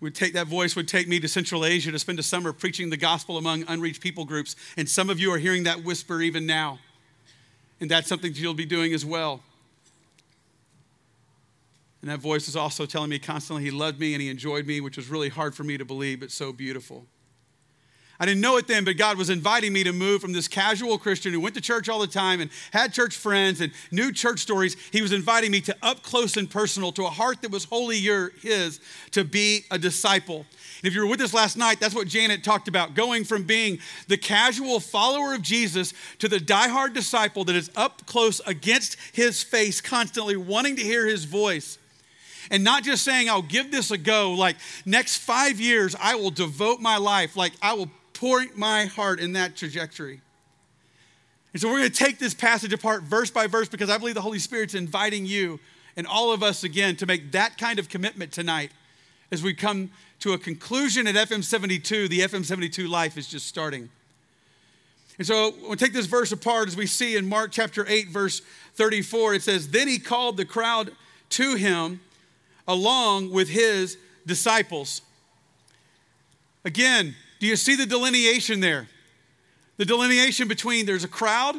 Would 0.00 0.14
take 0.14 0.32
that 0.32 0.46
voice 0.46 0.74
would 0.76 0.88
take 0.88 1.08
me 1.08 1.20
to 1.20 1.28
Central 1.28 1.64
Asia 1.64 1.92
to 1.92 1.98
spend 1.98 2.18
a 2.18 2.22
summer 2.22 2.52
preaching 2.52 2.90
the 2.90 2.96
gospel 2.96 3.36
among 3.36 3.64
unreached 3.68 4.00
people 4.00 4.24
groups. 4.24 4.56
And 4.76 4.88
some 4.88 5.10
of 5.10 5.20
you 5.20 5.32
are 5.32 5.38
hearing 5.38 5.64
that 5.64 5.84
whisper 5.84 6.22
even 6.22 6.46
now. 6.46 6.78
And 7.80 7.90
that's 7.90 8.08
something 8.08 8.32
that 8.32 8.38
you'll 8.38 8.54
be 8.54 8.66
doing 8.66 8.92
as 8.92 9.04
well. 9.04 9.42
And 12.02 12.10
that 12.10 12.18
voice 12.18 12.46
was 12.46 12.56
also 12.56 12.86
telling 12.86 13.10
me 13.10 13.18
constantly 13.18 13.62
he 13.62 13.70
loved 13.70 14.00
me 14.00 14.14
and 14.14 14.22
he 14.22 14.30
enjoyed 14.30 14.66
me, 14.66 14.80
which 14.80 14.96
was 14.96 15.08
really 15.08 15.28
hard 15.28 15.54
for 15.54 15.64
me 15.64 15.76
to 15.76 15.84
believe, 15.84 16.20
but 16.20 16.30
so 16.30 16.52
beautiful. 16.52 17.04
I 18.20 18.26
didn't 18.26 18.42
know 18.42 18.58
it 18.58 18.66
then, 18.66 18.84
but 18.84 18.98
God 18.98 19.16
was 19.16 19.30
inviting 19.30 19.72
me 19.72 19.82
to 19.82 19.94
move 19.94 20.20
from 20.20 20.34
this 20.34 20.46
casual 20.46 20.98
Christian 20.98 21.32
who 21.32 21.40
went 21.40 21.54
to 21.54 21.60
church 21.62 21.88
all 21.88 22.00
the 22.00 22.06
time 22.06 22.42
and 22.42 22.50
had 22.70 22.92
church 22.92 23.16
friends 23.16 23.62
and 23.62 23.72
knew 23.90 24.12
church 24.12 24.40
stories. 24.40 24.76
He 24.92 25.00
was 25.00 25.12
inviting 25.12 25.50
me 25.50 25.62
to 25.62 25.76
up 25.82 26.02
close 26.02 26.36
and 26.36 26.48
personal, 26.48 26.92
to 26.92 27.06
a 27.06 27.10
heart 27.10 27.40
that 27.40 27.50
was 27.50 27.64
wholly 27.64 27.96
your, 27.96 28.32
his, 28.42 28.78
to 29.12 29.24
be 29.24 29.64
a 29.70 29.78
disciple. 29.78 30.44
And 30.82 30.86
if 30.86 30.94
you 30.94 31.00
were 31.00 31.06
with 31.06 31.22
us 31.22 31.32
last 31.32 31.56
night, 31.56 31.80
that's 31.80 31.94
what 31.94 32.08
Janet 32.08 32.44
talked 32.44 32.68
about 32.68 32.94
going 32.94 33.24
from 33.24 33.44
being 33.44 33.78
the 34.06 34.18
casual 34.18 34.80
follower 34.80 35.32
of 35.32 35.40
Jesus 35.40 35.94
to 36.18 36.28
the 36.28 36.38
diehard 36.38 36.92
disciple 36.92 37.44
that 37.44 37.56
is 37.56 37.70
up 37.74 38.04
close 38.04 38.40
against 38.40 38.98
his 39.14 39.42
face, 39.42 39.80
constantly 39.80 40.36
wanting 40.36 40.76
to 40.76 40.82
hear 40.82 41.06
his 41.06 41.24
voice 41.24 41.78
and 42.50 42.64
not 42.64 42.82
just 42.82 43.04
saying, 43.04 43.30
I'll 43.30 43.42
give 43.42 43.70
this 43.70 43.90
a 43.90 43.98
go, 43.98 44.32
like 44.32 44.56
next 44.84 45.18
five 45.18 45.60
years, 45.60 45.94
I 46.00 46.16
will 46.16 46.30
devote 46.30 46.80
my 46.80 46.96
life, 46.96 47.36
like 47.36 47.52
I 47.62 47.74
will 47.74 47.90
pouring 48.20 48.50
my 48.54 48.84
heart 48.84 49.18
in 49.18 49.32
that 49.32 49.56
trajectory. 49.56 50.20
And 51.54 51.62
so 51.62 51.68
we're 51.68 51.78
going 51.78 51.90
to 51.90 52.04
take 52.04 52.18
this 52.18 52.34
passage 52.34 52.70
apart 52.70 53.02
verse 53.02 53.30
by 53.30 53.46
verse 53.46 53.66
because 53.66 53.88
I 53.88 53.96
believe 53.96 54.14
the 54.14 54.20
Holy 54.20 54.38
Spirit's 54.38 54.74
inviting 54.74 55.24
you 55.24 55.58
and 55.96 56.06
all 56.06 56.30
of 56.30 56.42
us 56.42 56.62
again 56.62 56.96
to 56.96 57.06
make 57.06 57.32
that 57.32 57.56
kind 57.56 57.78
of 57.78 57.88
commitment 57.88 58.30
tonight 58.30 58.72
as 59.32 59.42
we 59.42 59.54
come 59.54 59.90
to 60.18 60.34
a 60.34 60.38
conclusion 60.38 61.06
at 61.06 61.14
FM 61.14 61.42
72. 61.42 62.08
The 62.08 62.20
FM 62.20 62.44
72 62.44 62.86
life 62.88 63.16
is 63.16 63.26
just 63.26 63.46
starting. 63.46 63.88
And 65.16 65.26
so 65.26 65.54
we'll 65.62 65.76
take 65.76 65.94
this 65.94 66.04
verse 66.04 66.30
apart 66.30 66.68
as 66.68 66.76
we 66.76 66.86
see 66.86 67.16
in 67.16 67.26
Mark 67.26 67.52
chapter 67.52 67.86
8, 67.88 68.08
verse 68.08 68.42
34. 68.74 69.34
It 69.34 69.42
says, 69.42 69.70
Then 69.70 69.88
he 69.88 69.98
called 69.98 70.36
the 70.36 70.44
crowd 70.44 70.92
to 71.30 71.54
him 71.54 72.00
along 72.68 73.30
with 73.30 73.48
his 73.48 73.96
disciples. 74.26 75.00
Again, 76.66 77.14
do 77.40 77.46
you 77.46 77.56
see 77.56 77.74
the 77.74 77.86
delineation 77.86 78.60
there? 78.60 78.86
The 79.78 79.86
delineation 79.86 80.46
between 80.46 80.86
there's 80.86 81.04
a 81.04 81.08
crowd 81.08 81.56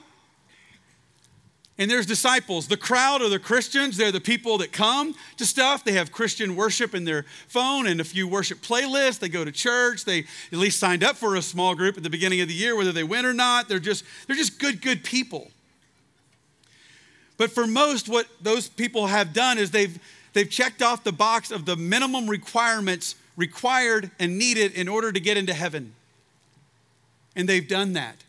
and 1.80 1.90
there's 1.90 2.06
disciples. 2.06 2.68
The 2.68 2.78
crowd 2.78 3.24
are 3.24 3.30
the 3.30 3.40
Christians. 3.40 3.98
They're 3.98 4.12
the 4.12 4.22
people 4.22 4.60
that 4.60 4.72
come 4.72 5.16
to 5.38 5.46
stuff. 5.46 5.84
They 5.84 5.94
have 5.94 6.12
Christian 6.12 6.56
worship 6.56 6.94
in 6.94 7.06
their 7.06 7.26
phone 7.48 7.88
and 7.88 8.00
a 8.00 8.04
few 8.04 8.28
worship 8.28 8.62
playlists. 8.62 9.18
They 9.18 9.30
go 9.30 9.44
to 9.44 9.52
church. 9.52 10.06
They 10.06 10.26
at 10.52 10.60
least 10.60 10.80
signed 10.80 11.04
up 11.04 11.16
for 11.16 11.36
a 11.36 11.42
small 11.42 11.74
group 11.74 11.98
at 11.98 12.04
the 12.04 12.10
beginning 12.12 12.42
of 12.42 12.48
the 12.48 12.54
year, 12.54 12.76
whether 12.76 12.92
they 12.92 13.04
win 13.04 13.26
or 13.26 13.34
not. 13.34 13.68
They're 13.68 13.80
just, 13.80 14.04
they're 14.28 14.36
just 14.36 14.60
good, 14.60 14.84
good 14.84 15.04
people. 15.04 15.50
But 17.38 17.50
for 17.50 17.66
most, 17.66 18.08
what 18.08 18.28
those 18.40 18.70
people 18.70 19.08
have 19.08 19.34
done 19.34 19.58
is 19.58 19.72
they've, 19.72 19.98
they've 20.34 20.50
checked 20.50 20.84
off 20.84 21.04
the 21.04 21.12
box 21.12 21.50
of 21.50 21.66
the 21.66 21.76
minimum 21.76 22.30
requirements 22.30 23.16
required 23.36 24.12
and 24.20 24.38
needed 24.38 24.74
in 24.74 24.88
order 24.88 25.12
to 25.12 25.20
get 25.20 25.38
into 25.38 25.54
heaven. 25.54 25.94
And 27.36 27.48
they've 27.48 27.68
done 27.68 27.94
that. 27.94 28.24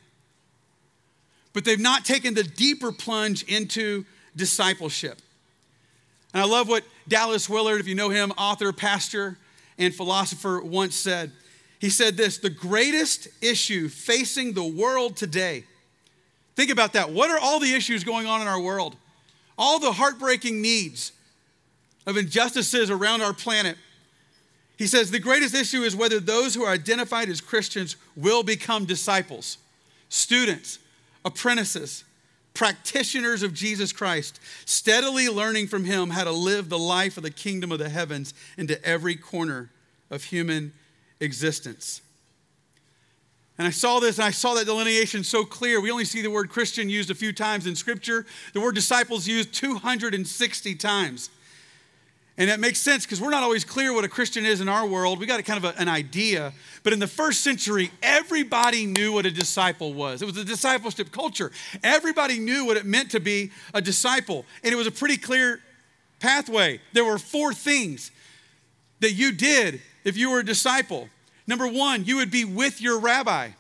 But 1.52 1.64
they've 1.64 1.80
not 1.80 2.04
taken 2.04 2.35
the 2.35 2.44
deeper 2.44 2.92
plunge 2.92 3.42
into 3.44 4.04
discipleship. 4.35 5.21
And 6.32 6.42
I 6.42 6.47
love 6.47 6.68
what 6.68 6.85
Dallas 7.09 7.49
Willard, 7.49 7.80
if 7.80 7.87
you 7.87 7.94
know 7.94 8.09
him, 8.09 8.30
author, 8.32 8.73
pastor, 8.73 9.38
and 9.78 9.94
philosopher, 9.94 10.61
once 10.62 10.94
said. 10.94 11.32
He 11.78 11.90
said 11.90 12.16
this 12.16 12.38
the 12.38 12.50
greatest 12.50 13.28
issue 13.42 13.88
facing 13.88 14.52
the 14.52 14.64
world 14.64 15.16
today. 15.16 15.64
Think 16.54 16.71
about 16.71 16.92
that. 16.92 17.11
What 17.11 17.30
are 17.30 17.38
all 17.38 17.59
the 17.59 17.75
issues 17.75 18.04
going 18.04 18.26
on 18.26 18.40
in 18.40 18.47
our 18.47 18.61
world? 18.61 18.97
All 19.59 19.78
the 19.78 19.92
heartbreaking 19.92 20.62
needs 20.62 21.12
of 22.06 22.16
injustices 22.16 22.90
around 22.90 23.23
our 23.23 23.32
planet 23.32 23.76
he 24.82 24.88
says 24.88 25.12
the 25.12 25.20
greatest 25.20 25.54
issue 25.54 25.82
is 25.82 25.94
whether 25.94 26.18
those 26.18 26.56
who 26.56 26.64
are 26.64 26.72
identified 26.72 27.28
as 27.28 27.40
Christians 27.40 27.94
will 28.16 28.42
become 28.42 28.84
disciples, 28.84 29.58
students, 30.08 30.80
apprentices, 31.24 32.02
practitioners 32.52 33.44
of 33.44 33.54
Jesus 33.54 33.92
Christ, 33.92 34.40
steadily 34.64 35.28
learning 35.28 35.68
from 35.68 35.84
him 35.84 36.10
how 36.10 36.24
to 36.24 36.32
live 36.32 36.68
the 36.68 36.80
life 36.80 37.16
of 37.16 37.22
the 37.22 37.30
kingdom 37.30 37.70
of 37.70 37.78
the 37.78 37.90
heavens 37.90 38.34
into 38.58 38.84
every 38.84 39.14
corner 39.14 39.70
of 40.10 40.24
human 40.24 40.72
existence. 41.20 42.00
And 43.58 43.68
I 43.68 43.70
saw 43.70 44.00
this 44.00 44.18
and 44.18 44.24
I 44.24 44.32
saw 44.32 44.54
that 44.54 44.66
delineation 44.66 45.22
so 45.22 45.44
clear. 45.44 45.80
We 45.80 45.92
only 45.92 46.06
see 46.06 46.22
the 46.22 46.28
word 46.28 46.50
Christian 46.50 46.90
used 46.90 47.08
a 47.08 47.14
few 47.14 47.32
times 47.32 47.68
in 47.68 47.76
Scripture, 47.76 48.26
the 48.52 48.60
word 48.60 48.74
disciples 48.74 49.28
used 49.28 49.54
260 49.54 50.74
times. 50.74 51.30
And 52.42 52.50
that 52.50 52.58
makes 52.58 52.80
sense 52.80 53.06
because 53.06 53.20
we're 53.20 53.30
not 53.30 53.44
always 53.44 53.64
clear 53.64 53.94
what 53.94 54.02
a 54.02 54.08
Christian 54.08 54.44
is 54.44 54.61
in 54.61 54.68
our 54.68 54.84
world. 54.84 55.20
We 55.20 55.26
got 55.26 55.38
a 55.38 55.44
kind 55.44 55.64
of 55.64 55.76
a, 55.76 55.80
an 55.80 55.87
idea. 55.87 56.52
But 56.82 56.92
in 56.92 56.99
the 56.99 57.06
first 57.06 57.42
century, 57.42 57.92
everybody 58.02 58.84
knew 58.84 59.12
what 59.12 59.26
a 59.26 59.30
disciple 59.30 59.94
was. 59.94 60.22
It 60.22 60.25
was 60.25 60.37
a 60.37 60.44
discipleship 60.44 61.12
culture. 61.12 61.52
Everybody 61.84 62.40
knew 62.40 62.64
what 62.64 62.76
it 62.76 62.84
meant 62.84 63.12
to 63.12 63.20
be 63.20 63.52
a 63.72 63.80
disciple. 63.80 64.44
And 64.64 64.72
it 64.72 64.75
was 64.75 64.88
a 64.88 64.90
pretty 64.90 65.18
clear 65.18 65.61
pathway. 66.18 66.80
There 66.92 67.04
were 67.04 67.16
four 67.16 67.54
things 67.54 68.11
that 68.99 69.12
you 69.12 69.30
did 69.30 69.80
if 70.02 70.16
you 70.16 70.28
were 70.28 70.40
a 70.40 70.44
disciple. 70.44 71.11
Number 71.46 71.68
one, 71.68 72.06
you 72.06 72.16
would 72.16 72.32
be 72.32 72.44
with 72.44 72.82
your 72.82 72.99
rabbi. 72.99 73.50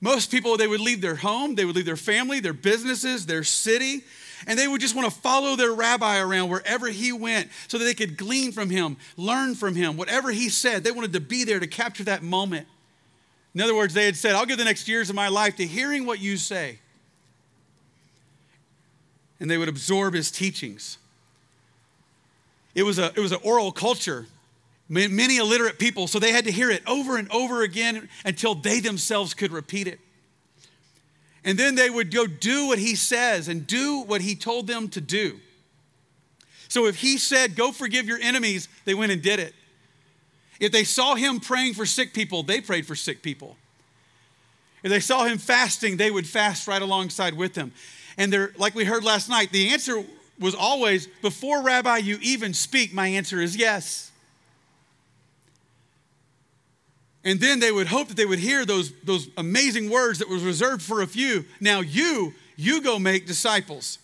Most 0.00 0.30
people, 0.30 0.56
they 0.56 0.66
would 0.66 0.80
leave 0.80 1.02
their 1.02 1.16
home, 1.16 1.56
they 1.56 1.66
would 1.66 1.76
leave 1.76 1.84
their 1.84 1.94
family, 1.96 2.40
their 2.40 2.54
businesses, 2.54 3.26
their 3.26 3.44
city 3.44 4.02
and 4.46 4.58
they 4.58 4.68
would 4.68 4.80
just 4.80 4.94
want 4.94 5.12
to 5.12 5.20
follow 5.20 5.56
their 5.56 5.72
rabbi 5.72 6.18
around 6.18 6.50
wherever 6.50 6.88
he 6.88 7.12
went 7.12 7.50
so 7.68 7.78
that 7.78 7.84
they 7.84 7.94
could 7.94 8.16
glean 8.16 8.52
from 8.52 8.70
him, 8.70 8.96
learn 9.16 9.54
from 9.54 9.74
him, 9.74 9.96
whatever 9.96 10.30
he 10.30 10.48
said. 10.48 10.84
They 10.84 10.90
wanted 10.90 11.12
to 11.14 11.20
be 11.20 11.44
there 11.44 11.60
to 11.60 11.66
capture 11.66 12.04
that 12.04 12.22
moment. 12.22 12.66
In 13.54 13.60
other 13.60 13.74
words, 13.74 13.94
they 13.94 14.04
had 14.04 14.16
said, 14.16 14.34
I'll 14.34 14.46
give 14.46 14.58
the 14.58 14.64
next 14.64 14.88
years 14.88 15.08
of 15.10 15.16
my 15.16 15.28
life 15.28 15.56
to 15.56 15.66
hearing 15.66 16.06
what 16.06 16.18
you 16.18 16.36
say. 16.36 16.78
And 19.40 19.50
they 19.50 19.58
would 19.58 19.68
absorb 19.68 20.14
his 20.14 20.30
teachings. 20.30 20.98
It 22.74 22.82
was, 22.82 22.98
a, 22.98 23.06
it 23.14 23.18
was 23.18 23.32
an 23.32 23.38
oral 23.44 23.70
culture, 23.70 24.26
many 24.88 25.36
illiterate 25.36 25.78
people, 25.78 26.08
so 26.08 26.18
they 26.18 26.32
had 26.32 26.44
to 26.46 26.50
hear 26.50 26.70
it 26.70 26.82
over 26.86 27.16
and 27.16 27.30
over 27.30 27.62
again 27.62 28.08
until 28.24 28.54
they 28.54 28.80
themselves 28.80 29.32
could 29.32 29.52
repeat 29.52 29.86
it. 29.86 30.00
And 31.44 31.58
then 31.58 31.74
they 31.74 31.90
would 31.90 32.10
go 32.10 32.26
do 32.26 32.68
what 32.68 32.78
he 32.78 32.94
says 32.94 33.48
and 33.48 33.66
do 33.66 34.00
what 34.00 34.22
he 34.22 34.34
told 34.34 34.66
them 34.66 34.88
to 34.88 35.00
do. 35.00 35.38
So 36.68 36.86
if 36.86 36.96
he 36.96 37.18
said, 37.18 37.54
go 37.54 37.70
forgive 37.70 38.06
your 38.06 38.18
enemies, 38.20 38.68
they 38.84 38.94
went 38.94 39.12
and 39.12 39.22
did 39.22 39.38
it. 39.38 39.54
If 40.58 40.72
they 40.72 40.84
saw 40.84 41.14
him 41.14 41.40
praying 41.40 41.74
for 41.74 41.84
sick 41.84 42.14
people, 42.14 42.42
they 42.42 42.60
prayed 42.60 42.86
for 42.86 42.96
sick 42.96 43.22
people. 43.22 43.56
If 44.82 44.90
they 44.90 45.00
saw 45.00 45.24
him 45.24 45.38
fasting, 45.38 45.96
they 45.96 46.10
would 46.10 46.26
fast 46.26 46.66
right 46.66 46.80
alongside 46.80 47.34
with 47.34 47.54
him. 47.54 47.72
And 48.16 48.32
they're, 48.32 48.52
like 48.56 48.74
we 48.74 48.84
heard 48.84 49.04
last 49.04 49.28
night, 49.28 49.50
the 49.50 49.70
answer 49.70 50.02
was 50.38 50.54
always, 50.54 51.06
before 51.22 51.62
Rabbi, 51.62 51.98
you 51.98 52.18
even 52.22 52.54
speak, 52.54 52.92
my 52.92 53.08
answer 53.08 53.40
is 53.40 53.56
yes. 53.56 54.10
And 57.24 57.40
then 57.40 57.58
they 57.58 57.72
would 57.72 57.86
hope 57.86 58.08
that 58.08 58.16
they 58.16 58.26
would 58.26 58.38
hear 58.38 58.66
those, 58.66 58.92
those 59.02 59.28
amazing 59.36 59.88
words 59.88 60.18
that 60.18 60.28
was 60.28 60.42
reserved 60.42 60.82
for 60.82 61.00
a 61.00 61.06
few. 61.06 61.44
Now 61.58 61.80
you, 61.80 62.34
you 62.56 62.82
go 62.82 62.98
make 62.98 63.26
disciples. 63.26 63.98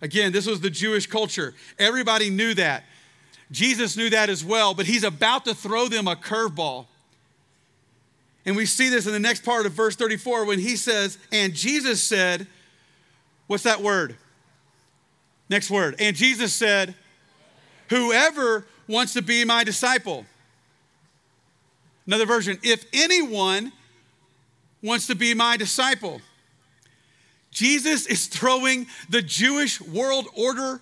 Again, 0.00 0.32
this 0.32 0.46
was 0.46 0.60
the 0.60 0.70
Jewish 0.70 1.06
culture. 1.06 1.54
Everybody 1.78 2.30
knew 2.30 2.54
that. 2.54 2.84
Jesus 3.50 3.96
knew 3.96 4.10
that 4.10 4.28
as 4.28 4.44
well, 4.44 4.74
but 4.74 4.86
he's 4.86 5.04
about 5.04 5.44
to 5.46 5.54
throw 5.54 5.88
them 5.88 6.06
a 6.06 6.16
curveball. 6.16 6.86
And 8.46 8.56
we 8.56 8.66
see 8.66 8.88
this 8.88 9.06
in 9.06 9.12
the 9.12 9.18
next 9.18 9.44
part 9.44 9.66
of 9.66 9.72
verse 9.72 9.96
34 9.96 10.44
when 10.44 10.58
he 10.58 10.76
says, 10.76 11.18
And 11.32 11.54
Jesus 11.54 12.02
said, 12.02 12.46
What's 13.46 13.64
that 13.64 13.80
word? 13.80 14.16
Next 15.48 15.70
word. 15.70 15.96
And 15.98 16.16
Jesus 16.16 16.52
said, 16.52 16.94
Whoever 17.90 18.66
wants 18.88 19.14
to 19.14 19.22
be 19.22 19.44
my 19.44 19.64
disciple. 19.64 20.26
Another 22.06 22.26
version, 22.26 22.58
if 22.62 22.84
anyone 22.92 23.72
wants 24.84 25.06
to 25.06 25.14
be 25.14 25.34
my 25.34 25.56
disciple. 25.56 26.20
Jesus 27.50 28.06
is 28.06 28.26
throwing 28.26 28.86
the 29.08 29.22
Jewish 29.22 29.80
world 29.80 30.26
order 30.36 30.80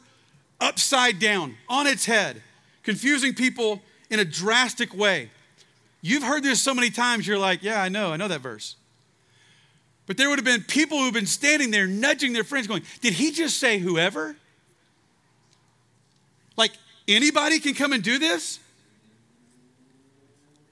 upside 0.60 1.18
down, 1.18 1.56
on 1.68 1.86
its 1.86 2.04
head, 2.04 2.42
confusing 2.82 3.34
people 3.34 3.80
in 4.10 4.20
a 4.20 4.24
drastic 4.24 4.94
way. 4.94 5.30
You've 6.00 6.22
heard 6.22 6.42
this 6.42 6.60
so 6.60 6.74
many 6.74 6.90
times, 6.90 7.26
you're 7.26 7.38
like, 7.38 7.62
yeah, 7.62 7.82
I 7.82 7.88
know, 7.88 8.12
I 8.12 8.16
know 8.16 8.28
that 8.28 8.40
verse. 8.40 8.76
But 10.06 10.16
there 10.16 10.28
would 10.28 10.38
have 10.38 10.44
been 10.44 10.62
people 10.62 10.98
who've 10.98 11.12
been 11.12 11.26
standing 11.26 11.70
there 11.70 11.86
nudging 11.86 12.32
their 12.32 12.44
friends, 12.44 12.66
going, 12.66 12.82
Did 13.00 13.14
he 13.14 13.30
just 13.30 13.58
say 13.58 13.78
whoever? 13.78 14.36
Like, 16.56 16.72
anybody 17.06 17.60
can 17.60 17.74
come 17.74 17.92
and 17.92 18.02
do 18.02 18.18
this? 18.18 18.58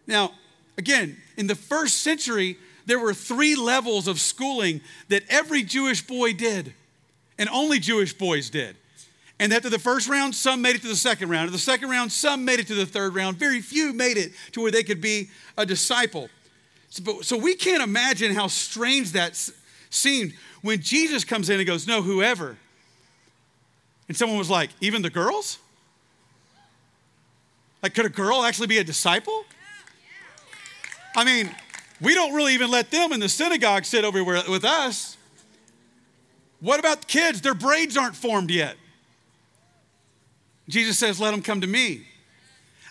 Now, 0.06 0.32
again, 0.80 1.18
in 1.36 1.46
the 1.46 1.54
first 1.54 1.98
century, 1.98 2.56
there 2.86 2.98
were 2.98 3.14
three 3.14 3.54
levels 3.54 4.08
of 4.08 4.18
schooling 4.18 4.80
that 5.08 5.22
every 5.28 5.62
Jewish 5.62 6.04
boy 6.04 6.32
did, 6.32 6.72
and 7.38 7.48
only 7.50 7.78
Jewish 7.78 8.14
boys 8.14 8.50
did. 8.50 8.76
And 9.38 9.52
after 9.52 9.70
the 9.70 9.78
first 9.78 10.08
round, 10.08 10.34
some 10.34 10.60
made 10.60 10.76
it 10.76 10.82
to 10.82 10.88
the 10.88 10.96
second 10.96 11.28
round. 11.28 11.44
After 11.44 11.52
the 11.52 11.58
second 11.58 11.90
round, 11.90 12.12
some 12.12 12.44
made 12.44 12.60
it 12.60 12.66
to 12.66 12.74
the 12.74 12.86
third 12.86 13.14
round. 13.14 13.36
Very 13.36 13.60
few 13.60 13.92
made 13.92 14.16
it 14.16 14.32
to 14.52 14.62
where 14.62 14.70
they 14.70 14.82
could 14.82 15.00
be 15.00 15.28
a 15.56 15.64
disciple. 15.64 16.28
So, 16.88 17.20
so 17.20 17.36
we 17.36 17.54
can't 17.54 17.82
imagine 17.82 18.34
how 18.34 18.48
strange 18.48 19.12
that 19.12 19.36
seemed 19.90 20.34
when 20.62 20.80
Jesus 20.80 21.24
comes 21.24 21.48
in 21.48 21.58
and 21.58 21.66
goes, 21.66 21.86
No, 21.86 22.02
whoever. 22.02 22.56
And 24.08 24.16
someone 24.16 24.38
was 24.38 24.50
like, 24.50 24.70
Even 24.80 25.02
the 25.02 25.10
girls? 25.10 25.58
Like, 27.82 27.94
could 27.94 28.06
a 28.06 28.10
girl 28.10 28.42
actually 28.42 28.66
be 28.66 28.78
a 28.78 28.84
disciple? 28.84 29.44
I 31.16 31.24
mean, 31.24 31.50
we 32.00 32.14
don't 32.14 32.34
really 32.34 32.54
even 32.54 32.70
let 32.70 32.90
them 32.90 33.12
in 33.12 33.20
the 33.20 33.28
synagogue 33.28 33.84
sit 33.84 34.04
over 34.04 34.22
with 34.24 34.64
us. 34.64 35.16
What 36.60 36.78
about 36.78 37.02
the 37.02 37.06
kids? 37.06 37.40
Their 37.40 37.54
braids 37.54 37.96
aren't 37.96 38.16
formed 38.16 38.50
yet. 38.50 38.76
Jesus 40.68 40.98
says, 40.98 41.20
Let 41.20 41.32
them 41.32 41.42
come 41.42 41.60
to 41.62 41.66
me. 41.66 42.06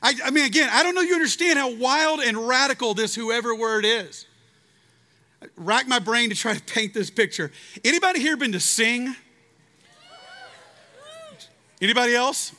I, 0.02 0.14
I, 0.26 0.32
mean, 0.32 0.46
again, 0.46 0.70
I 0.72 0.84
don't 0.84 0.96
know 0.96 1.02
you 1.02 1.14
understand 1.14 1.60
how 1.60 1.74
wild 1.76 2.22
and 2.22 2.48
radical 2.48 2.94
this 2.94 3.16
whoever 3.16 3.54
word 3.54 3.86
is. 3.86 4.26
Rack 5.56 5.88
my 5.88 6.00
brain 6.00 6.30
to 6.30 6.36
try 6.36 6.54
to 6.54 6.62
paint 6.62 6.94
this 6.94 7.10
picture. 7.10 7.52
Anybody 7.84 8.20
here 8.20 8.38
been 8.38 8.52
to 8.54 8.60
sing? 8.60 9.16
Anybody 11.82 12.16
else? 12.16 12.54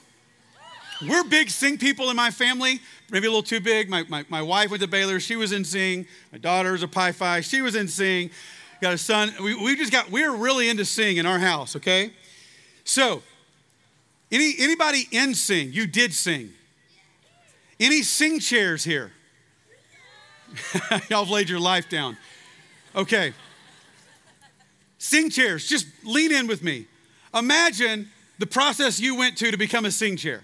We're 1.07 1.25
big 1.25 1.49
sing 1.49 1.79
people 1.79 2.11
in 2.11 2.17
my 2.17 2.31
family, 2.31 2.81
maybe 3.11 3.27
a 3.27 3.31
little 3.31 3.43
too 3.43 3.61
big. 3.61 3.89
My, 3.89 4.05
my, 4.09 4.25
my 4.29 4.43
wife 4.43 4.71
went 4.71 4.83
to 4.83 4.89
Baylor, 4.89 5.21
she 5.21 5.37
was 5.37 5.53
in 5.53 5.65
sing. 5.65 6.07
My 6.33 6.39
daughter's 6.39 6.83
a 6.83 6.89
Pi 6.89 7.13
Phi, 7.13 7.41
she 7.41 7.63
was 7.63 7.75
in 7.75 7.89
sing. 7.89 8.31
Got 8.81 8.95
a 8.95 8.99
son. 8.99 9.33
We, 9.43 9.55
we 9.55 9.77
just 9.77 9.93
got, 9.93 10.11
we're 10.11 10.35
really 10.35 10.69
into 10.69 10.85
sing 10.85 11.19
in 11.19 11.27
our 11.27 11.39
house, 11.39 11.77
okay? 11.77 12.13
So, 12.85 13.23
any, 14.33 14.55
anybody 14.59 15.07
in 15.11 15.35
sing? 15.35 15.73
You 15.73 15.87
did 15.87 16.15
sing. 16.15 16.51
Any 17.79 18.03
sing 18.03 18.41
chairs 18.41 18.85
here? 18.85 19.13
Y'all 21.09 21.25
have 21.25 21.31
laid 21.31 21.49
your 21.49 21.61
life 21.61 21.89
down. 21.89 22.17
Okay. 22.95 23.33
Sing 24.99 25.31
chairs, 25.31 25.67
just 25.67 25.87
lean 26.05 26.33
in 26.33 26.47
with 26.47 26.63
me. 26.63 26.87
Imagine 27.35 28.11
the 28.39 28.47
process 28.47 29.01
you 29.01 29.17
went 29.17 29.37
to 29.39 29.51
to 29.51 29.57
become 29.57 29.85
a 29.85 29.91
sing 29.91 30.17
chair. 30.17 30.43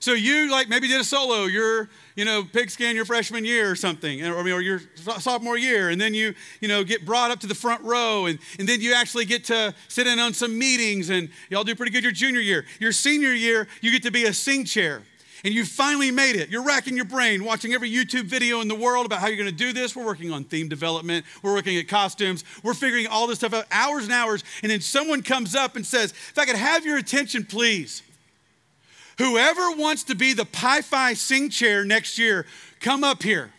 So 0.00 0.14
you 0.14 0.50
like 0.50 0.70
maybe 0.70 0.88
did 0.88 0.98
a 0.98 1.04
solo, 1.04 1.44
your 1.44 1.90
you 2.16 2.24
know 2.24 2.42
pigskin 2.42 2.96
your 2.96 3.04
freshman 3.04 3.44
year 3.44 3.70
or 3.70 3.76
something, 3.76 4.26
or, 4.26 4.34
or 4.34 4.60
your 4.62 4.80
sophomore 4.96 5.58
year, 5.58 5.90
and 5.90 6.00
then 6.00 6.14
you 6.14 6.34
you 6.62 6.68
know 6.68 6.82
get 6.82 7.04
brought 7.04 7.30
up 7.30 7.40
to 7.40 7.46
the 7.46 7.54
front 7.54 7.84
row, 7.84 8.24
and, 8.24 8.38
and 8.58 8.66
then 8.66 8.80
you 8.80 8.94
actually 8.94 9.26
get 9.26 9.44
to 9.44 9.74
sit 9.88 10.06
in 10.06 10.18
on 10.18 10.32
some 10.32 10.58
meetings, 10.58 11.10
and 11.10 11.28
y'all 11.50 11.64
do 11.64 11.74
pretty 11.74 11.92
good 11.92 12.02
your 12.02 12.12
junior 12.12 12.40
year. 12.40 12.64
Your 12.78 12.92
senior 12.92 13.34
year, 13.34 13.68
you 13.82 13.90
get 13.90 14.02
to 14.04 14.10
be 14.10 14.24
a 14.24 14.32
sing 14.32 14.64
chair. 14.64 15.02
And 15.42 15.54
you 15.54 15.64
finally 15.64 16.10
made 16.10 16.36
it. 16.36 16.50
You're 16.50 16.64
racking 16.64 16.96
your 16.96 17.06
brain, 17.06 17.44
watching 17.44 17.72
every 17.72 17.90
YouTube 17.90 18.24
video 18.24 18.60
in 18.60 18.68
the 18.68 18.74
world 18.74 19.06
about 19.06 19.20
how 19.20 19.28
you're 19.28 19.38
gonna 19.38 19.50
do 19.50 19.72
this. 19.72 19.96
We're 19.96 20.04
working 20.04 20.30
on 20.32 20.44
theme 20.44 20.68
development, 20.68 21.24
we're 21.42 21.54
working 21.54 21.78
at 21.78 21.88
costumes, 21.88 22.44
we're 22.62 22.74
figuring 22.74 23.06
all 23.06 23.26
this 23.26 23.38
stuff 23.38 23.54
out 23.54 23.64
hours 23.70 24.04
and 24.04 24.12
hours. 24.12 24.44
And 24.62 24.70
then 24.70 24.82
someone 24.82 25.22
comes 25.22 25.54
up 25.54 25.76
and 25.76 25.86
says, 25.86 26.12
If 26.12 26.38
I 26.38 26.44
could 26.44 26.56
have 26.56 26.84
your 26.86 26.98
attention, 26.98 27.44
please. 27.44 28.02
Whoever 29.20 29.72
wants 29.72 30.04
to 30.04 30.14
be 30.14 30.32
the 30.32 30.46
Pi 30.46 30.80
Phi 30.80 31.12
sing 31.12 31.50
chair 31.50 31.84
next 31.84 32.18
year, 32.18 32.46
come 32.80 33.04
up 33.04 33.22
here. 33.22 33.52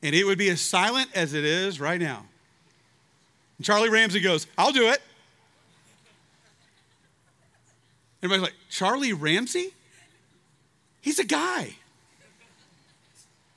And 0.00 0.14
it 0.14 0.22
would 0.22 0.38
be 0.38 0.48
as 0.48 0.60
silent 0.60 1.10
as 1.12 1.34
it 1.34 1.44
is 1.44 1.80
right 1.80 2.00
now. 2.00 2.24
And 3.58 3.66
Charlie 3.66 3.88
Ramsey 3.88 4.20
goes, 4.20 4.46
I'll 4.56 4.70
do 4.70 4.90
it. 4.90 5.02
Everybody's 8.22 8.44
like, 8.44 8.54
Charlie 8.70 9.12
Ramsey? 9.12 9.72
He's 11.00 11.18
a 11.18 11.24
guy. 11.24 11.74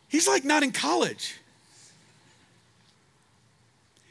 He's 0.07 0.27
like 0.27 0.43
not 0.43 0.63
in 0.63 0.71
college. 0.71 1.35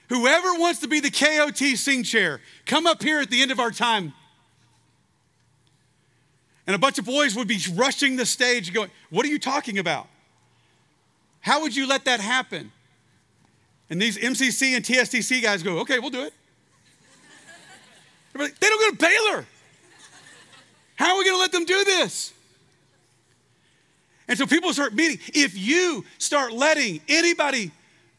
Whoever 0.08 0.54
wants 0.54 0.78
to 0.82 0.86
be 0.86 1.00
the 1.00 1.10
KOT 1.10 1.76
sing 1.76 2.04
chair, 2.04 2.40
come 2.64 2.86
up 2.86 3.02
here 3.02 3.18
at 3.18 3.30
the 3.30 3.42
end 3.42 3.50
of 3.50 3.58
our 3.58 3.72
time 3.72 4.12
and 6.66 6.74
a 6.74 6.78
bunch 6.78 6.98
of 6.98 7.04
boys 7.04 7.34
would 7.34 7.48
be 7.48 7.60
rushing 7.74 8.16
the 8.16 8.26
stage 8.26 8.72
going, 8.72 8.90
What 9.10 9.26
are 9.26 9.28
you 9.28 9.38
talking 9.38 9.78
about? 9.78 10.06
How 11.40 11.60
would 11.62 11.76
you 11.76 11.86
let 11.86 12.06
that 12.06 12.20
happen? 12.20 12.72
And 13.90 14.00
these 14.00 14.16
MCC 14.16 14.74
and 14.74 14.84
TSTC 14.84 15.42
guys 15.42 15.62
go, 15.62 15.80
Okay, 15.80 15.98
we'll 15.98 16.10
do 16.10 16.22
it. 16.22 16.32
They 18.34 18.68
don't 18.68 18.80
go 18.80 18.90
to 18.90 18.96
Baylor. 18.96 19.46
How 20.96 21.12
are 21.12 21.18
we 21.18 21.24
going 21.24 21.36
to 21.36 21.40
let 21.40 21.52
them 21.52 21.64
do 21.64 21.84
this? 21.84 22.32
And 24.26 24.38
so 24.38 24.46
people 24.46 24.72
start 24.72 24.94
meeting. 24.94 25.18
If 25.34 25.56
you 25.56 26.04
start 26.18 26.52
letting 26.52 27.00
anybody 27.08 27.70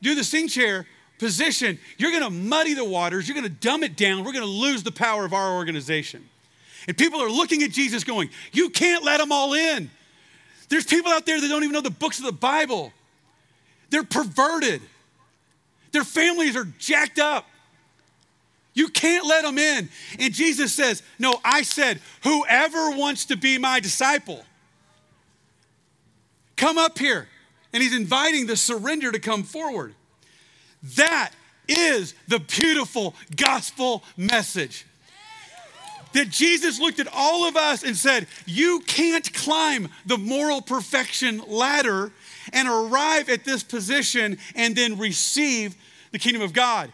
do 0.02 0.14
the 0.14 0.24
sing 0.24 0.48
chair 0.48 0.86
position, 1.18 1.80
you're 1.98 2.12
going 2.12 2.24
to 2.24 2.30
muddy 2.30 2.74
the 2.74 2.86
waters. 2.86 3.28
You're 3.28 3.36
going 3.36 3.52
to 3.52 3.60
dumb 3.60 3.84
it 3.84 3.98
down. 3.98 4.24
We're 4.24 4.34
going 4.34 4.46
to 4.46 4.52
lose 4.52 4.84
the 4.84 4.92
power 4.92 5.26
of 5.26 5.34
our 5.34 5.56
organization. 5.56 6.30
And 6.88 6.98
people 6.98 7.21
are 7.21 7.30
looking 7.30 7.63
at 7.63 7.71
Jesus 7.71 8.04
going, 8.04 8.30
You 8.52 8.69
can't 8.69 9.04
let 9.04 9.19
them 9.19 9.32
all 9.32 9.54
in. 9.54 9.89
There's 10.69 10.86
people 10.86 11.12
out 11.12 11.26
there 11.26 11.39
that 11.39 11.48
don't 11.48 11.63
even 11.63 11.74
know 11.74 11.82
the 11.82 11.89
books 11.89 12.19
of 12.19 12.26
the 12.26 12.32
Bible. 12.32 12.91
They're 13.89 14.04
perverted, 14.04 14.82
their 15.91 16.04
families 16.04 16.56
are 16.56 16.65
jacked 16.80 17.19
up. 17.19 17.48
You 18.74 18.89
can't 18.89 19.26
let 19.26 19.43
them 19.43 19.58
in. 19.58 19.88
And 20.19 20.34
Jesus 20.34 20.74
says, 20.74 21.02
No, 21.17 21.39
I 21.45 21.62
said, 21.62 22.02
whoever 22.24 22.91
wants 22.91 23.26
to 23.26 23.38
be 23.38 23.58
my 23.58 23.80
disciple, 23.80 24.43
come 26.58 26.78
up 26.78 27.00
here. 27.00 27.30
And 27.71 27.82
he's 27.82 27.95
inviting 27.95 28.48
the 28.48 28.56
surrender 28.56 29.12
to 29.12 29.19
come 29.19 29.43
forward. 29.43 29.95
That 30.95 31.32
is 31.67 32.13
the 32.28 32.39
beautiful 32.39 33.15
gospel 33.36 34.04
message 34.17 34.86
that 36.15 36.30
Jesus 36.30 36.80
looked 36.80 36.99
at 36.99 37.10
all 37.13 37.45
of 37.45 37.58
us 37.58 37.84
and 37.84 37.95
said, 37.95 38.28
You 38.45 38.80
can't 38.88 39.32
climb 39.34 39.89
the 40.06 40.17
moral 40.17 40.62
perfection 40.62 41.41
ladder 41.45 42.12
and 42.54 42.69
arrive 42.69 43.28
at 43.30 43.43
this 43.43 43.63
position 43.63 44.38
and 44.56 44.75
then 44.75 44.97
receive 44.97 45.75
the 46.12 46.19
kingdom 46.19 46.41
of 46.41 46.54
God. 46.54 46.91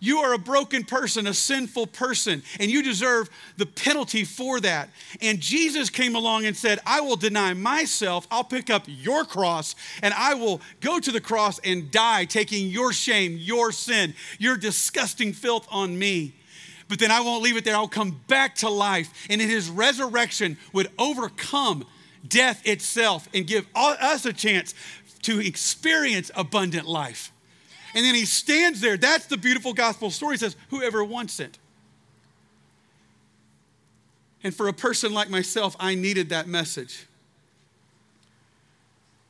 You 0.00 0.18
are 0.20 0.32
a 0.32 0.38
broken 0.38 0.84
person, 0.84 1.26
a 1.26 1.34
sinful 1.34 1.88
person, 1.88 2.42
and 2.58 2.70
you 2.70 2.82
deserve 2.82 3.28
the 3.58 3.66
penalty 3.66 4.24
for 4.24 4.60
that. 4.60 4.88
And 5.20 5.40
Jesus 5.40 5.90
came 5.90 6.14
along 6.14 6.46
and 6.46 6.56
said, 6.56 6.78
I 6.86 7.02
will 7.02 7.16
deny 7.16 7.52
myself, 7.52 8.26
I'll 8.30 8.44
pick 8.44 8.70
up 8.70 8.84
your 8.86 9.24
cross, 9.24 9.74
and 10.02 10.14
I 10.14 10.34
will 10.34 10.62
go 10.80 11.00
to 11.00 11.12
the 11.12 11.20
cross 11.20 11.58
and 11.60 11.90
die, 11.90 12.24
taking 12.24 12.68
your 12.68 12.94
shame, 12.94 13.36
your 13.38 13.72
sin, 13.72 14.14
your 14.38 14.56
disgusting 14.56 15.34
filth 15.34 15.66
on 15.70 15.98
me 15.98 16.34
but 16.88 16.98
then 16.98 17.10
I 17.10 17.20
won't 17.20 17.42
leave 17.42 17.56
it 17.56 17.64
there. 17.64 17.76
I'll 17.76 17.88
come 17.88 18.20
back 18.28 18.56
to 18.56 18.68
life. 18.68 19.26
And 19.30 19.40
in 19.40 19.48
his 19.48 19.70
resurrection 19.70 20.58
would 20.72 20.90
overcome 20.98 21.86
death 22.26 22.66
itself 22.66 23.28
and 23.34 23.46
give 23.46 23.66
us 23.74 24.24
a 24.24 24.32
chance 24.32 24.74
to 25.22 25.40
experience 25.40 26.30
abundant 26.34 26.86
life. 26.86 27.32
And 27.94 28.04
then 28.04 28.14
he 28.14 28.24
stands 28.24 28.80
there. 28.80 28.96
That's 28.96 29.26
the 29.26 29.36
beautiful 29.36 29.72
gospel 29.72 30.10
story. 30.10 30.34
He 30.34 30.38
says, 30.38 30.56
Whoever 30.70 31.04
wants 31.04 31.40
it. 31.40 31.58
And 34.42 34.54
for 34.54 34.68
a 34.68 34.72
person 34.74 35.14
like 35.14 35.30
myself, 35.30 35.74
I 35.80 35.94
needed 35.94 36.28
that 36.28 36.46
message. 36.46 37.06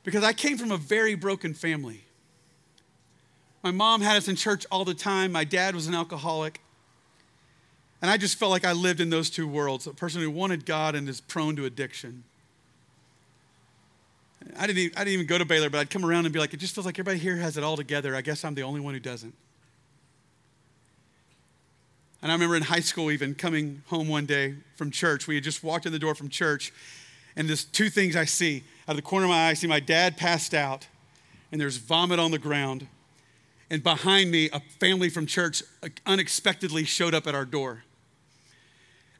Because 0.02 0.24
I 0.24 0.32
came 0.32 0.58
from 0.58 0.72
a 0.72 0.76
very 0.76 1.14
broken 1.14 1.54
family. 1.54 2.04
My 3.62 3.70
mom 3.70 4.00
had 4.00 4.16
us 4.16 4.28
in 4.28 4.36
church 4.36 4.66
all 4.70 4.84
the 4.84 4.94
time. 4.94 5.32
My 5.32 5.44
dad 5.44 5.74
was 5.74 5.86
an 5.86 5.94
alcoholic. 5.94 6.60
And 8.04 8.10
I 8.10 8.18
just 8.18 8.38
felt 8.38 8.50
like 8.50 8.66
I 8.66 8.72
lived 8.72 9.00
in 9.00 9.08
those 9.08 9.30
two 9.30 9.48
worlds 9.48 9.86
a 9.86 9.94
person 9.94 10.20
who 10.20 10.30
wanted 10.30 10.66
God 10.66 10.94
and 10.94 11.08
is 11.08 11.22
prone 11.22 11.56
to 11.56 11.64
addiction. 11.64 12.22
I 14.58 14.66
didn't, 14.66 14.78
even, 14.78 14.98
I 14.98 15.04
didn't 15.04 15.14
even 15.14 15.26
go 15.26 15.38
to 15.38 15.46
Baylor, 15.46 15.70
but 15.70 15.78
I'd 15.78 15.88
come 15.88 16.04
around 16.04 16.26
and 16.26 16.32
be 16.34 16.38
like, 16.38 16.52
it 16.52 16.58
just 16.58 16.74
feels 16.74 16.84
like 16.84 16.98
everybody 16.98 17.16
here 17.18 17.36
has 17.36 17.56
it 17.56 17.64
all 17.64 17.78
together. 17.78 18.14
I 18.14 18.20
guess 18.20 18.44
I'm 18.44 18.54
the 18.54 18.62
only 18.62 18.82
one 18.82 18.92
who 18.92 19.00
doesn't. 19.00 19.34
And 22.20 22.30
I 22.30 22.34
remember 22.34 22.56
in 22.56 22.62
high 22.64 22.80
school, 22.80 23.10
even 23.10 23.34
coming 23.34 23.82
home 23.86 24.06
one 24.08 24.26
day 24.26 24.56
from 24.76 24.90
church, 24.90 25.26
we 25.26 25.36
had 25.36 25.44
just 25.44 25.64
walked 25.64 25.86
in 25.86 25.92
the 25.92 25.98
door 25.98 26.14
from 26.14 26.28
church, 26.28 26.74
and 27.36 27.48
there's 27.48 27.64
two 27.64 27.88
things 27.88 28.16
I 28.16 28.26
see. 28.26 28.64
Out 28.86 28.90
of 28.90 28.96
the 28.96 29.02
corner 29.02 29.24
of 29.24 29.30
my 29.30 29.46
eye, 29.46 29.48
I 29.48 29.54
see 29.54 29.66
my 29.66 29.80
dad 29.80 30.18
passed 30.18 30.52
out, 30.52 30.86
and 31.50 31.58
there's 31.58 31.78
vomit 31.78 32.18
on 32.18 32.32
the 32.32 32.38
ground. 32.38 32.86
And 33.70 33.82
behind 33.82 34.30
me, 34.30 34.50
a 34.52 34.60
family 34.78 35.08
from 35.08 35.24
church 35.24 35.62
uh, 35.82 35.88
unexpectedly 36.04 36.84
showed 36.84 37.14
up 37.14 37.26
at 37.26 37.34
our 37.34 37.46
door. 37.46 37.84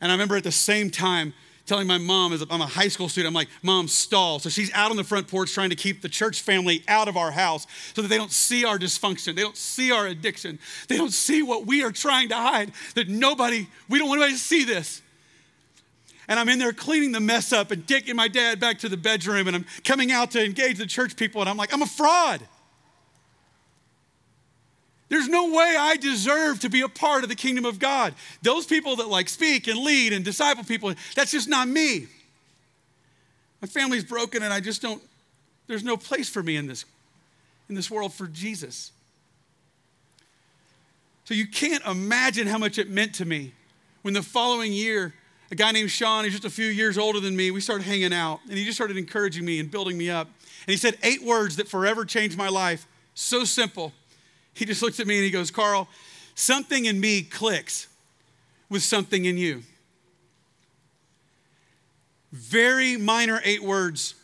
And 0.00 0.10
I 0.10 0.14
remember 0.14 0.36
at 0.36 0.44
the 0.44 0.52
same 0.52 0.90
time 0.90 1.32
telling 1.66 1.86
my 1.86 1.98
mom, 1.98 2.32
as 2.32 2.44
I'm 2.50 2.60
a 2.60 2.66
high 2.66 2.88
school 2.88 3.08
student, 3.08 3.28
I'm 3.28 3.34
like, 3.34 3.48
Mom, 3.62 3.88
stall. 3.88 4.38
So 4.38 4.50
she's 4.50 4.72
out 4.74 4.90
on 4.90 4.96
the 4.96 5.04
front 5.04 5.28
porch 5.28 5.52
trying 5.52 5.70
to 5.70 5.76
keep 5.76 6.02
the 6.02 6.08
church 6.08 6.42
family 6.42 6.82
out 6.88 7.08
of 7.08 7.16
our 7.16 7.30
house 7.30 7.66
so 7.94 8.02
that 8.02 8.08
they 8.08 8.18
don't 8.18 8.32
see 8.32 8.64
our 8.64 8.78
dysfunction. 8.78 9.34
They 9.34 9.42
don't 9.42 9.56
see 9.56 9.90
our 9.90 10.06
addiction. 10.06 10.58
They 10.88 10.96
don't 10.96 11.12
see 11.12 11.42
what 11.42 11.66
we 11.66 11.82
are 11.82 11.90
trying 11.90 12.28
to 12.30 12.36
hide, 12.36 12.72
that 12.94 13.08
nobody, 13.08 13.66
we 13.88 13.98
don't 13.98 14.08
want 14.08 14.20
anybody 14.20 14.36
to 14.36 14.42
see 14.42 14.64
this. 14.64 15.00
And 16.28 16.40
I'm 16.40 16.48
in 16.48 16.58
there 16.58 16.72
cleaning 16.72 17.12
the 17.12 17.20
mess 17.20 17.52
up 17.52 17.70
and 17.70 17.86
taking 17.86 18.16
my 18.16 18.28
dad 18.28 18.58
back 18.60 18.78
to 18.80 18.88
the 18.88 18.96
bedroom, 18.96 19.46
and 19.46 19.56
I'm 19.56 19.66
coming 19.84 20.10
out 20.10 20.30
to 20.32 20.44
engage 20.44 20.78
the 20.78 20.86
church 20.86 21.16
people, 21.16 21.40
and 21.42 21.50
I'm 21.50 21.56
like, 21.56 21.72
I'm 21.72 21.82
a 21.82 21.86
fraud. 21.86 22.40
There's 25.08 25.28
no 25.28 25.50
way 25.50 25.76
I 25.78 25.96
deserve 25.96 26.60
to 26.60 26.70
be 26.70 26.80
a 26.80 26.88
part 26.88 27.22
of 27.22 27.28
the 27.28 27.36
kingdom 27.36 27.64
of 27.64 27.78
God. 27.78 28.14
Those 28.42 28.66
people 28.66 28.96
that 28.96 29.08
like 29.08 29.28
speak 29.28 29.68
and 29.68 29.78
lead 29.78 30.12
and 30.12 30.24
disciple 30.24 30.64
people, 30.64 30.92
that's 31.14 31.30
just 31.30 31.48
not 31.48 31.68
me. 31.68 32.06
My 33.60 33.68
family's 33.68 34.04
broken 34.04 34.42
and 34.42 34.52
I 34.52 34.60
just 34.60 34.82
don't, 34.82 35.02
there's 35.66 35.84
no 35.84 35.96
place 35.96 36.28
for 36.28 36.42
me 36.42 36.56
in 36.56 36.66
this, 36.66 36.84
in 37.68 37.74
this 37.74 37.90
world 37.90 38.12
for 38.12 38.26
Jesus. 38.26 38.92
So 41.24 41.34
you 41.34 41.46
can't 41.46 41.84
imagine 41.86 42.46
how 42.46 42.58
much 42.58 42.78
it 42.78 42.90
meant 42.90 43.14
to 43.14 43.24
me 43.24 43.52
when 44.02 44.12
the 44.12 44.22
following 44.22 44.72
year, 44.72 45.14
a 45.50 45.54
guy 45.54 45.72
named 45.72 45.90
Sean, 45.90 46.24
he's 46.24 46.34
just 46.34 46.44
a 46.44 46.50
few 46.50 46.66
years 46.66 46.98
older 46.98 47.20
than 47.20 47.34
me, 47.34 47.50
we 47.50 47.60
started 47.62 47.84
hanging 47.84 48.12
out 48.12 48.40
and 48.48 48.58
he 48.58 48.64
just 48.64 48.76
started 48.76 48.98
encouraging 48.98 49.44
me 49.44 49.60
and 49.60 49.70
building 49.70 49.96
me 49.96 50.10
up. 50.10 50.26
And 50.66 50.72
he 50.72 50.76
said 50.76 50.98
eight 51.02 51.22
words 51.22 51.56
that 51.56 51.68
forever 51.68 52.04
changed 52.04 52.36
my 52.36 52.48
life. 52.48 52.86
So 53.14 53.44
simple. 53.44 53.92
He 54.54 54.64
just 54.64 54.82
looks 54.82 55.00
at 55.00 55.06
me 55.06 55.16
and 55.16 55.24
he 55.24 55.30
goes, 55.30 55.50
Carl, 55.50 55.88
something 56.34 56.84
in 56.84 57.00
me 57.00 57.22
clicks 57.22 57.88
with 58.68 58.82
something 58.82 59.24
in 59.24 59.36
you. 59.36 59.62
Very 62.32 62.96
minor 62.96 63.40
eight 63.44 63.62
words 63.62 64.14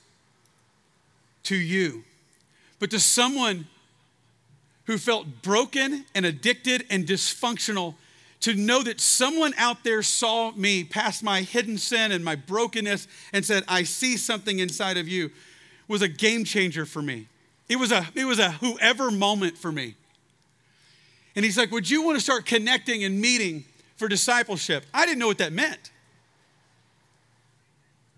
to 1.44 1.56
you. 1.56 2.04
But 2.78 2.90
to 2.90 3.00
someone 3.00 3.66
who 4.84 4.98
felt 4.98 5.42
broken 5.42 6.04
and 6.14 6.26
addicted 6.26 6.84
and 6.90 7.06
dysfunctional, 7.06 7.94
to 8.40 8.54
know 8.54 8.82
that 8.82 9.00
someone 9.00 9.52
out 9.58 9.84
there 9.84 10.02
saw 10.02 10.50
me 10.52 10.82
past 10.82 11.22
my 11.22 11.42
hidden 11.42 11.76
sin 11.78 12.10
and 12.10 12.24
my 12.24 12.34
brokenness 12.34 13.06
and 13.32 13.44
said, 13.44 13.62
I 13.68 13.82
see 13.82 14.16
something 14.16 14.58
inside 14.58 14.96
of 14.96 15.06
you, 15.06 15.30
was 15.86 16.02
a 16.02 16.08
game 16.08 16.44
changer 16.44 16.86
for 16.86 17.02
me. 17.02 17.26
It 17.68 17.76
was 17.76 17.92
a, 17.92 18.08
it 18.14 18.24
was 18.24 18.38
a 18.38 18.52
whoever 18.52 19.10
moment 19.10 19.58
for 19.58 19.70
me. 19.70 19.94
And 21.36 21.44
he's 21.44 21.56
like, 21.56 21.70
Would 21.70 21.88
you 21.88 22.02
want 22.02 22.16
to 22.18 22.22
start 22.22 22.46
connecting 22.46 23.04
and 23.04 23.20
meeting 23.20 23.64
for 23.96 24.08
discipleship? 24.08 24.84
I 24.92 25.06
didn't 25.06 25.18
know 25.18 25.28
what 25.28 25.38
that 25.38 25.52
meant. 25.52 25.90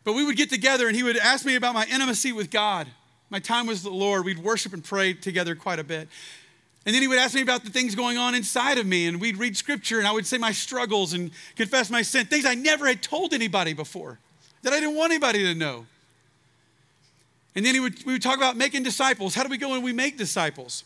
But 0.05 0.15
we 0.15 0.25
would 0.25 0.37
get 0.37 0.51
together 0.51 0.89
and 0.89 0.97
he 0.97 1.03
would 1.03 1.17
ask 1.17 1.45
me 1.45 1.55
about 1.55 1.75
my 1.75 1.87
intimacy 1.87 2.33
with 2.33 2.51
God, 2.51 2.89
my 3.31 3.39
time 3.39 3.67
with 3.67 3.83
the 3.83 3.91
Lord. 3.91 4.25
We'd 4.25 4.39
worship 4.39 4.73
and 4.73 4.83
pray 4.83 5.15
together 5.15 5.55
quite 5.55 5.79
a 5.79 5.85
bit. 5.85 6.09
And 6.85 6.95
then 6.95 7.03
he 7.03 7.09
would 7.09 7.19
ask 7.19 7.35
me 7.35 7.43
about 7.43 7.65
the 7.65 7.71
things 7.71 7.95
going 7.95 8.19
on 8.19 8.35
inside 8.35 8.77
of 8.77 8.87
me, 8.87 9.07
and 9.07 9.21
we'd 9.21 9.37
read 9.37 9.57
scripture, 9.57 9.99
and 9.99 10.07
I 10.07 10.11
would 10.11 10.27
say 10.27 10.37
my 10.37 10.51
struggles 10.51 11.13
and 11.13 11.31
confess 11.55 11.91
my 11.91 12.03
sin, 12.03 12.27
things 12.27 12.45
I 12.45 12.55
never 12.55 12.89
had 12.89 13.03
told 13.03 13.33
anybody 13.33 13.73
before, 13.73 14.19
that 14.63 14.73
I 14.73 14.81
didn't 14.81 14.97
want 14.97 15.13
anybody 15.13 15.45
to 15.45 15.55
know. 15.55 15.87
And 17.55 17.65
then 17.65 17.75
he 17.75 17.81
would, 17.81 18.05
we 18.05 18.15
would 18.15 18.23
talk 18.23 18.37
about 18.37 18.57
making 18.57 18.83
disciples. 18.83 19.35
How 19.35 19.45
do 19.45 19.49
we 19.49 19.59
go 19.59 19.75
and 19.75 19.85
we 19.85 19.93
make 19.93 20.19
disciples? 20.19 20.83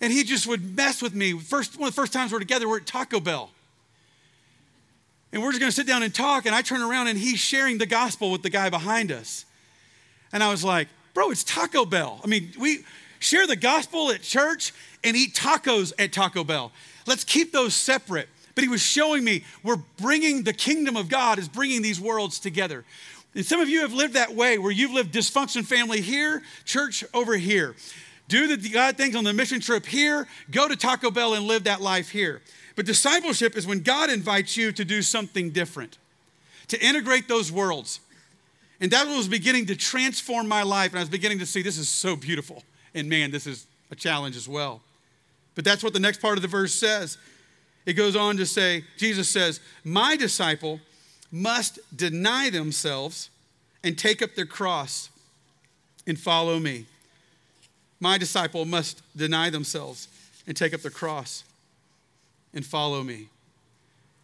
And 0.00 0.12
he 0.12 0.22
just 0.22 0.46
would 0.46 0.76
mess 0.76 1.02
with 1.02 1.14
me. 1.14 1.32
First, 1.38 1.78
one 1.78 1.88
of 1.88 1.94
the 1.94 2.00
first 2.00 2.12
times 2.12 2.32
we're 2.32 2.38
together, 2.38 2.68
we're 2.68 2.78
at 2.78 2.86
Taco 2.86 3.20
Bell. 3.20 3.50
And 5.32 5.42
we're 5.42 5.50
just 5.50 5.60
gonna 5.60 5.72
sit 5.72 5.86
down 5.86 6.02
and 6.02 6.14
talk, 6.14 6.46
and 6.46 6.54
I 6.54 6.62
turn 6.62 6.82
around 6.82 7.08
and 7.08 7.18
he's 7.18 7.38
sharing 7.38 7.78
the 7.78 7.86
gospel 7.86 8.30
with 8.30 8.42
the 8.42 8.50
guy 8.50 8.70
behind 8.70 9.12
us. 9.12 9.44
And 10.32 10.42
I 10.42 10.50
was 10.50 10.64
like, 10.64 10.88
bro, 11.14 11.30
it's 11.30 11.44
Taco 11.44 11.84
Bell. 11.84 12.20
I 12.22 12.28
mean, 12.28 12.52
we 12.58 12.84
share 13.18 13.46
the 13.46 13.56
gospel 13.56 14.10
at 14.10 14.22
church 14.22 14.72
and 15.02 15.16
eat 15.16 15.34
tacos 15.34 15.92
at 15.98 16.12
Taco 16.12 16.44
Bell. 16.44 16.72
Let's 17.06 17.24
keep 17.24 17.52
those 17.52 17.74
separate. 17.74 18.28
But 18.54 18.64
he 18.64 18.68
was 18.68 18.82
showing 18.82 19.22
me 19.22 19.44
we're 19.62 19.82
bringing 20.00 20.42
the 20.42 20.52
kingdom 20.52 20.96
of 20.96 21.08
God 21.08 21.38
is 21.38 21.48
bringing 21.48 21.82
these 21.82 22.00
worlds 22.00 22.40
together. 22.40 22.84
And 23.34 23.44
some 23.44 23.60
of 23.60 23.68
you 23.68 23.82
have 23.82 23.92
lived 23.92 24.14
that 24.14 24.34
way 24.34 24.58
where 24.58 24.72
you've 24.72 24.92
lived 24.92 25.14
dysfunction 25.14 25.64
family 25.64 26.00
here, 26.00 26.42
church 26.64 27.04
over 27.14 27.36
here 27.36 27.76
do 28.28 28.56
the 28.56 28.68
God 28.68 28.96
things 28.96 29.16
on 29.16 29.24
the 29.24 29.32
mission 29.32 29.60
trip 29.60 29.86
here, 29.86 30.28
go 30.50 30.68
to 30.68 30.76
Taco 30.76 31.10
Bell 31.10 31.34
and 31.34 31.46
live 31.46 31.64
that 31.64 31.80
life 31.80 32.10
here. 32.10 32.42
But 32.76 32.86
discipleship 32.86 33.56
is 33.56 33.66
when 33.66 33.80
God 33.80 34.10
invites 34.10 34.56
you 34.56 34.70
to 34.72 34.84
do 34.84 35.02
something 35.02 35.50
different, 35.50 35.98
to 36.68 36.80
integrate 36.80 37.26
those 37.26 37.50
worlds. 37.50 38.00
And 38.80 38.90
that 38.92 39.08
was 39.08 39.26
beginning 39.26 39.66
to 39.66 39.76
transform 39.76 40.46
my 40.46 40.62
life. 40.62 40.92
And 40.92 40.98
I 40.98 41.02
was 41.02 41.08
beginning 41.08 41.40
to 41.40 41.46
see 41.46 41.62
this 41.62 41.78
is 41.78 41.88
so 41.88 42.14
beautiful. 42.14 42.62
And 42.94 43.08
man, 43.08 43.30
this 43.30 43.46
is 43.46 43.66
a 43.90 43.96
challenge 43.96 44.36
as 44.36 44.48
well. 44.48 44.80
But 45.54 45.64
that's 45.64 45.82
what 45.82 45.92
the 45.92 45.98
next 45.98 46.20
part 46.20 46.38
of 46.38 46.42
the 46.42 46.48
verse 46.48 46.72
says. 46.72 47.18
It 47.84 47.94
goes 47.94 48.14
on 48.14 48.36
to 48.36 48.46
say, 48.46 48.84
Jesus 48.96 49.28
says, 49.28 49.60
My 49.82 50.14
disciple 50.14 50.80
must 51.32 51.80
deny 51.96 52.50
themselves 52.50 53.30
and 53.82 53.98
take 53.98 54.22
up 54.22 54.34
their 54.34 54.46
cross 54.46 55.10
and 56.06 56.18
follow 56.18 56.58
me. 56.58 56.86
My 58.00 58.18
disciple 58.18 58.64
must 58.64 59.02
deny 59.16 59.50
themselves 59.50 60.08
and 60.46 60.56
take 60.56 60.72
up 60.72 60.82
the 60.82 60.90
cross 60.90 61.44
and 62.54 62.64
follow 62.64 63.02
me. 63.02 63.28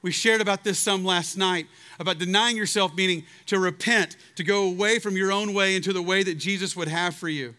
We 0.02 0.12
shared 0.12 0.40
about 0.40 0.64
this 0.64 0.78
some 0.78 1.04
last 1.04 1.37
night 1.37 1.66
about 1.98 2.18
denying 2.18 2.56
yourself, 2.56 2.94
meaning 2.94 3.24
to 3.46 3.58
repent, 3.58 4.16
to 4.37 4.44
go 4.44 4.64
away 4.64 4.98
from 4.98 5.16
your 5.16 5.32
own 5.32 5.54
way 5.54 5.76
into 5.76 5.92
the 5.92 6.02
way 6.02 6.22
that 6.22 6.34
Jesus 6.34 6.76
would 6.76 6.88
have 6.88 7.14
for 7.14 7.28
you. 7.28 7.54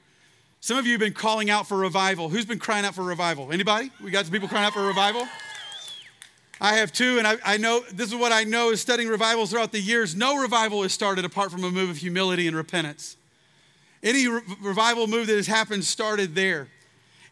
Some 0.59 0.77
of 0.77 0.85
you 0.85 0.93
have 0.93 0.99
been 0.99 1.13
calling 1.13 1.49
out 1.49 1.67
for 1.67 1.77
revival. 1.77 2.29
Who's 2.29 2.45
been 2.45 2.59
crying 2.59 2.85
out 2.85 2.95
for 2.95 3.03
revival? 3.03 3.51
Anybody? 3.51 3.91
We 4.03 4.11
got 4.11 4.25
some 4.25 4.31
people 4.31 4.47
crying 4.47 4.65
out 4.65 4.73
for 4.73 4.85
revival? 4.85 5.27
I 6.61 6.75
have 6.75 6.91
too, 6.93 7.17
and 7.17 7.27
I, 7.27 7.37
I, 7.43 7.57
know 7.57 7.81
this 7.91 8.09
is 8.09 8.15
what 8.15 8.31
I 8.31 8.43
know 8.43 8.71
is 8.71 8.79
studying 8.79 9.09
revivals 9.09 9.51
throughout 9.51 9.71
the 9.71 9.79
years. 9.79 10.15
No 10.15 10.37
revival 10.37 10.83
is 10.83 10.93
started 10.93 11.25
apart 11.25 11.51
from 11.51 11.63
a 11.63 11.71
move 11.71 11.89
of 11.89 11.97
humility 11.97 12.47
and 12.47 12.55
repentance. 12.55 13.17
Any 14.03 14.27
re- 14.27 14.41
revival 14.61 15.07
move 15.07 15.27
that 15.27 15.35
has 15.35 15.47
happened 15.47 15.83
started 15.83 16.35
there. 16.35 16.67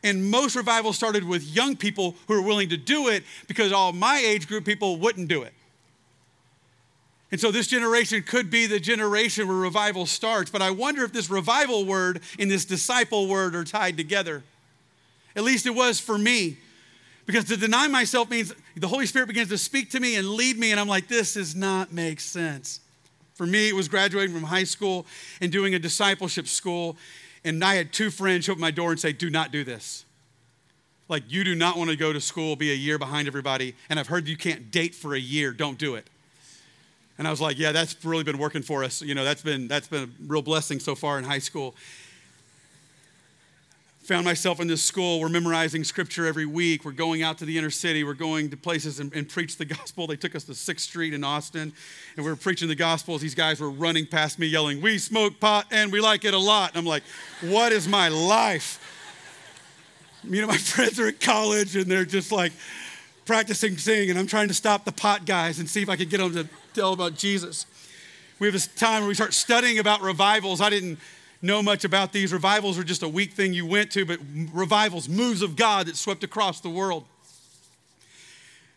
And 0.03 0.29
most 0.29 0.55
revivals 0.55 0.97
started 0.97 1.23
with 1.23 1.43
young 1.43 1.75
people 1.77 2.15
who 2.27 2.33
were 2.33 2.47
willing 2.47 2.69
to 2.69 2.77
do 2.77 3.07
it 3.07 3.23
because 3.47 3.71
all 3.71 3.93
my 3.93 4.17
age 4.17 4.47
group 4.47 4.65
people 4.65 4.97
wouldn't 4.97 5.29
do 5.29 5.43
it. 5.43 5.53
And 7.31 7.41
so 7.41 7.51
this 7.51 7.67
generation 7.67 8.21
could 8.21 8.51
be 8.51 8.67
the 8.67 8.79
generation 8.79 9.47
where 9.47 9.57
revival 9.57 10.05
starts. 10.05 10.51
But 10.51 10.61
I 10.61 10.69
wonder 10.69 11.03
if 11.03 11.13
this 11.13 11.29
revival 11.29 11.85
word 11.85 12.21
and 12.37 12.51
this 12.51 12.65
disciple 12.65 13.27
word 13.27 13.55
are 13.55 13.63
tied 13.63 13.97
together. 13.97 14.43
At 15.35 15.43
least 15.43 15.65
it 15.65 15.73
was 15.73 15.99
for 15.99 16.17
me. 16.17 16.57
Because 17.25 17.45
to 17.45 17.57
deny 17.57 17.87
myself 17.87 18.29
means 18.29 18.53
the 18.75 18.87
Holy 18.87 19.05
Spirit 19.05 19.27
begins 19.27 19.49
to 19.49 19.57
speak 19.57 19.91
to 19.91 19.99
me 19.99 20.15
and 20.15 20.27
lead 20.27 20.59
me, 20.59 20.71
and 20.71 20.79
I'm 20.79 20.87
like, 20.87 21.07
this 21.07 21.35
does 21.35 21.55
not 21.55 21.91
make 21.93 22.19
sense. 22.19 22.81
For 23.33 23.45
me, 23.45 23.69
it 23.69 23.75
was 23.75 23.87
graduating 23.87 24.33
from 24.33 24.43
high 24.43 24.63
school 24.63 25.05
and 25.41 25.51
doing 25.51 25.73
a 25.73 25.79
discipleship 25.79 26.47
school. 26.47 26.97
And 27.43 27.63
I 27.63 27.75
had 27.75 27.91
two 27.91 28.09
friends 28.09 28.47
at 28.47 28.57
my 28.57 28.71
door 28.71 28.91
and 28.91 28.99
say, 28.99 29.11
Do 29.11 29.29
not 29.29 29.51
do 29.51 29.63
this. 29.63 30.05
Like, 31.09 31.23
you 31.27 31.43
do 31.43 31.53
not 31.55 31.77
want 31.77 31.89
to 31.89 31.95
go 31.95 32.13
to 32.13 32.21
school, 32.21 32.55
be 32.55 32.71
a 32.71 32.75
year 32.75 32.97
behind 32.97 33.27
everybody. 33.27 33.75
And 33.89 33.99
I've 33.99 34.07
heard 34.07 34.27
you 34.27 34.37
can't 34.37 34.71
date 34.71 34.95
for 34.95 35.13
a 35.15 35.19
year. 35.19 35.51
Don't 35.51 35.77
do 35.77 35.95
it. 35.95 36.07
And 37.17 37.27
I 37.27 37.31
was 37.31 37.41
like, 37.41 37.57
Yeah, 37.57 37.71
that's 37.71 38.03
really 38.05 38.23
been 38.23 38.37
working 38.37 38.61
for 38.61 38.83
us. 38.83 39.01
You 39.01 39.15
know, 39.15 39.23
that's 39.23 39.41
been, 39.41 39.67
that's 39.67 39.87
been 39.87 40.03
a 40.03 40.09
real 40.27 40.41
blessing 40.41 40.79
so 40.79 40.95
far 40.95 41.17
in 41.17 41.23
high 41.23 41.39
school 41.39 41.75
found 44.03 44.25
myself 44.25 44.59
in 44.59 44.67
this 44.67 44.83
school. 44.83 45.21
We're 45.21 45.29
memorizing 45.29 45.85
scripture 45.85 46.25
every 46.25 46.45
week. 46.45 46.83
We're 46.83 46.91
going 46.91 47.23
out 47.23 47.37
to 47.37 47.45
the 47.45 47.57
inner 47.57 47.69
city. 47.69 48.03
We're 48.03 48.13
going 48.13 48.49
to 48.49 48.57
places 48.57 48.99
and, 48.99 49.13
and 49.13 49.27
preach 49.27 49.55
the 49.55 49.65
gospel. 49.65 50.07
They 50.07 50.17
took 50.17 50.35
us 50.35 50.43
to 50.45 50.51
6th 50.51 50.79
Street 50.81 51.13
in 51.13 51.23
Austin, 51.23 51.73
and 52.17 52.25
we 52.25 52.29
were 52.29 52.35
preaching 52.35 52.67
the 52.67 52.75
gospel. 52.75 53.17
These 53.17 53.35
guys 53.35 53.61
were 53.61 53.69
running 53.69 54.05
past 54.05 54.39
me 54.39 54.47
yelling, 54.47 54.81
We 54.81 54.97
smoke 54.97 55.39
pot 55.39 55.67
and 55.71 55.91
we 55.91 56.01
like 56.01 56.25
it 56.25 56.33
a 56.33 56.39
lot. 56.39 56.71
And 56.71 56.79
I'm 56.79 56.85
like, 56.85 57.03
What 57.41 57.71
is 57.71 57.87
my 57.87 58.09
life? 58.09 58.79
You 60.23 60.41
know, 60.41 60.47
my 60.47 60.57
friends 60.57 60.99
are 60.99 61.07
at 61.07 61.21
college 61.21 61.75
and 61.75 61.85
they're 61.85 62.05
just 62.05 62.31
like 62.31 62.51
practicing 63.25 63.77
singing, 63.77 64.09
and 64.09 64.19
I'm 64.19 64.27
trying 64.27 64.49
to 64.49 64.53
stop 64.53 64.83
the 64.83 64.91
pot 64.91 65.25
guys 65.25 65.59
and 65.59 65.69
see 65.69 65.81
if 65.81 65.87
I 65.87 65.95
can 65.95 66.09
get 66.09 66.17
them 66.17 66.33
to 66.33 66.49
tell 66.73 66.91
about 66.91 67.15
Jesus. 67.15 67.65
We 68.39 68.47
have 68.47 68.53
this 68.53 68.67
time 68.67 69.03
where 69.03 69.07
we 69.07 69.15
start 69.15 69.33
studying 69.33 69.79
about 69.79 70.01
revivals. 70.01 70.59
I 70.59 70.69
didn't 70.69 70.99
know 71.43 71.61
much 71.61 71.83
about 71.83 72.13
these. 72.13 72.33
Revivals 72.33 72.79
are 72.79 72.83
just 72.83 73.03
a 73.03 73.07
weak 73.07 73.33
thing 73.33 73.53
you 73.53 73.65
went 73.65 73.91
to, 73.91 74.05
but 74.05 74.19
revivals, 74.51 75.07
moves 75.07 75.41
of 75.41 75.55
God 75.55 75.85
that 75.87 75.97
swept 75.97 76.23
across 76.23 76.61
the 76.61 76.69
world. 76.69 77.05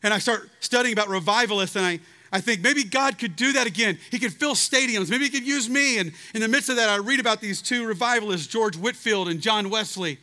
And 0.03 0.13
I 0.13 0.19
start 0.19 0.51
studying 0.61 0.93
about 0.93 1.09
revivalists, 1.09 1.77
and 1.77 1.87
I, 1.87 2.01
I 2.33 2.41
think 2.41 2.61
maybe 2.61 2.85
God 2.85 3.19
could 3.19 3.37
do 3.37 3.53
that 3.53 3.67
again. 3.67 3.99
He 4.11 4.19
could 4.19 4.33
fill 4.33 4.55
stadiums. 4.55 5.09
Maybe 5.09 5.25
He 5.25 5.31
could 5.31 5.47
use 5.47 5.71
me. 5.71 5.99
And 5.99 6.13
in 6.35 6.41
the 6.41 6.49
midst 6.49 6.69
of 6.69 6.77
that, 6.77 6.89
I 6.89 6.97
read 6.97 7.21
about 7.21 7.41
these 7.41 7.63
two 7.63 7.87
revivalists, 7.87 8.47
George 8.47 8.77
Whitefield 8.77 9.29
and 9.29 9.41
John 9.41 9.71
Wesley. 9.71 10.19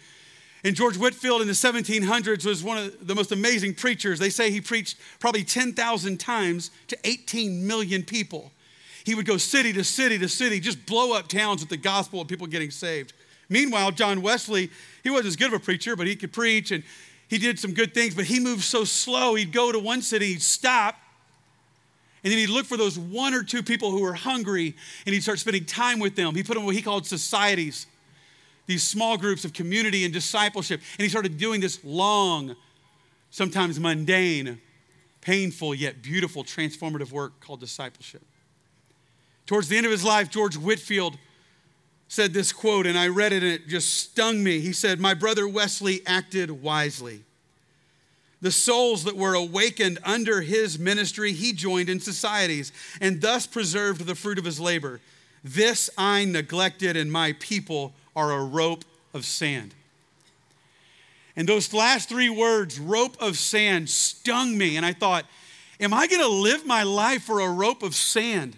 And 0.66 0.76
George 0.76 0.98
Whitefield 0.98 1.42
in 1.42 1.48
the 1.48 1.54
1700s 1.54 2.46
was 2.46 2.64
one 2.64 2.78
of 2.78 3.08
the 3.08 3.16
most 3.16 3.34
amazing 3.34 3.74
preachers. 3.74 4.20
They 4.20 4.30
say 4.30 4.50
he 4.50 4.62
preached 4.62 4.98
probably 5.20 5.44
10,000 5.44 6.20
times 6.20 6.72
to 6.88 6.98
18 7.04 7.68
million 7.68 8.04
people. 8.04 8.53
He 9.04 9.16
would 9.16 9.26
go 9.26 9.38
city 9.38 9.74
to 9.74 9.84
city 9.84 10.18
to 10.18 10.30
city, 10.30 10.60
just 10.60 10.86
blow 10.86 11.14
up 11.14 11.28
towns 11.28 11.62
with 11.62 11.70
the 11.70 11.78
gospel 11.78 12.22
of 12.22 12.28
people 12.28 12.48
getting 12.48 12.72
saved. 12.72 13.14
Meanwhile, 13.50 13.92
John 13.92 14.22
Wesley, 14.22 14.70
he 15.04 15.10
wasn't 15.10 15.28
as 15.28 15.36
good 15.36 15.48
of 15.48 15.54
a 15.54 15.60
preacher, 15.60 15.96
but 15.96 16.08
he 16.08 16.16
could 16.16 16.32
preach 16.32 16.72
and 16.72 16.84
he 17.28 17.38
did 17.38 17.60
some 17.60 17.74
good 17.74 17.94
things, 17.94 18.16
but 18.16 18.26
he 18.26 18.40
moved 18.40 18.64
so 18.64 18.84
slow. 18.84 19.36
He'd 19.36 19.52
go 19.52 19.72
to 19.72 19.80
one 19.80 20.02
city, 20.02 20.28
he'd 20.28 20.42
stop, 20.42 20.96
and 22.24 22.32
then 22.32 22.40
he'd 22.40 22.50
look 22.50 22.66
for 22.66 22.78
those 22.78 22.98
one 22.98 23.34
or 23.34 23.44
two 23.44 23.62
people 23.62 23.92
who 23.92 24.02
were 24.02 24.14
hungry 24.14 24.76
and 25.06 25.14
he'd 25.14 25.22
start 25.22 25.40
spending 25.40 25.66
time 25.66 26.00
with 26.00 26.16
them. 26.16 26.36
He 26.36 26.44
put 26.44 26.54
them 26.56 26.64
what 26.64 26.76
he 26.76 26.82
called 26.82 27.06
societies, 27.06 27.86
these 28.66 28.84
small 28.84 29.18
groups 29.18 29.44
of 29.44 29.52
community 29.52 30.06
and 30.06 30.14
discipleship. 30.14 30.80
And 30.98 31.04
he 31.04 31.10
started 31.10 31.38
doing 31.38 31.60
this 31.60 31.84
long, 31.84 32.56
sometimes 33.30 33.78
mundane, 33.80 34.62
painful, 35.20 35.76
yet 35.76 36.02
beautiful, 36.02 36.46
transformative 36.46 37.12
work 37.12 37.40
called 37.42 37.60
discipleship. 37.60 38.22
Towards 39.46 39.68
the 39.68 39.78
end 39.78 39.86
of 39.86 39.92
his 39.92 40.04
life, 40.04 40.30
George 40.30 40.56
Whitefield 40.56 41.18
said 42.08 42.34
this 42.34 42.54
quote, 42.54 42.86
and 42.86 42.98
I 42.98 43.08
read 43.08 43.34
it 43.34 43.44
and 43.44 43.52
it 43.52 43.68
just 43.68 43.94
stung 43.94 44.44
me. 44.44 44.60
He 44.60 44.72
said, 44.72 45.00
My 45.00 45.14
brother 45.14 45.48
Wesley 45.48 46.02
acted 46.06 46.52
wisely. 46.52 47.24
The 48.42 48.52
souls 48.52 49.06
that 49.06 49.16
were 49.16 49.34
awakened 49.34 50.00
under 50.04 50.42
his 50.42 50.78
ministry, 50.78 51.32
he 51.32 51.54
joined 51.54 51.90
in 51.90 52.00
societies 52.00 52.72
and 53.00 53.22
thus 53.22 53.48
preserved 53.48 54.06
the 54.06 54.16
fruit 54.16 54.38
of 54.38 54.46
his 54.46 54.60
labor. 54.60 55.00
This 55.44 55.90
I 55.98 56.26
neglected, 56.26 56.96
and 56.96 57.12
my 57.12 57.34
people 57.40 57.94
are 58.16 58.32
a 58.32 58.44
rope 58.44 58.86
of 59.14 59.26
sand. 59.26 59.74
And 61.36 61.50
those 61.50 61.74
last 61.74 62.10
three 62.10 62.30
words, 62.30 62.80
rope 62.80 63.18
of 63.20 63.38
sand, 63.38 63.90
stung 63.90 64.58
me. 64.58 64.78
And 64.78 64.86
I 64.86 64.94
thought, 64.94 65.26
am 65.80 65.94
I 65.94 66.08
going 66.08 66.22
to 66.22 66.28
live 66.28 66.66
my 66.66 66.84
life 66.84 67.24
for 67.24 67.40
a 67.40 67.50
rope 67.50 67.82
of 67.82 67.96
sand? 67.96 68.56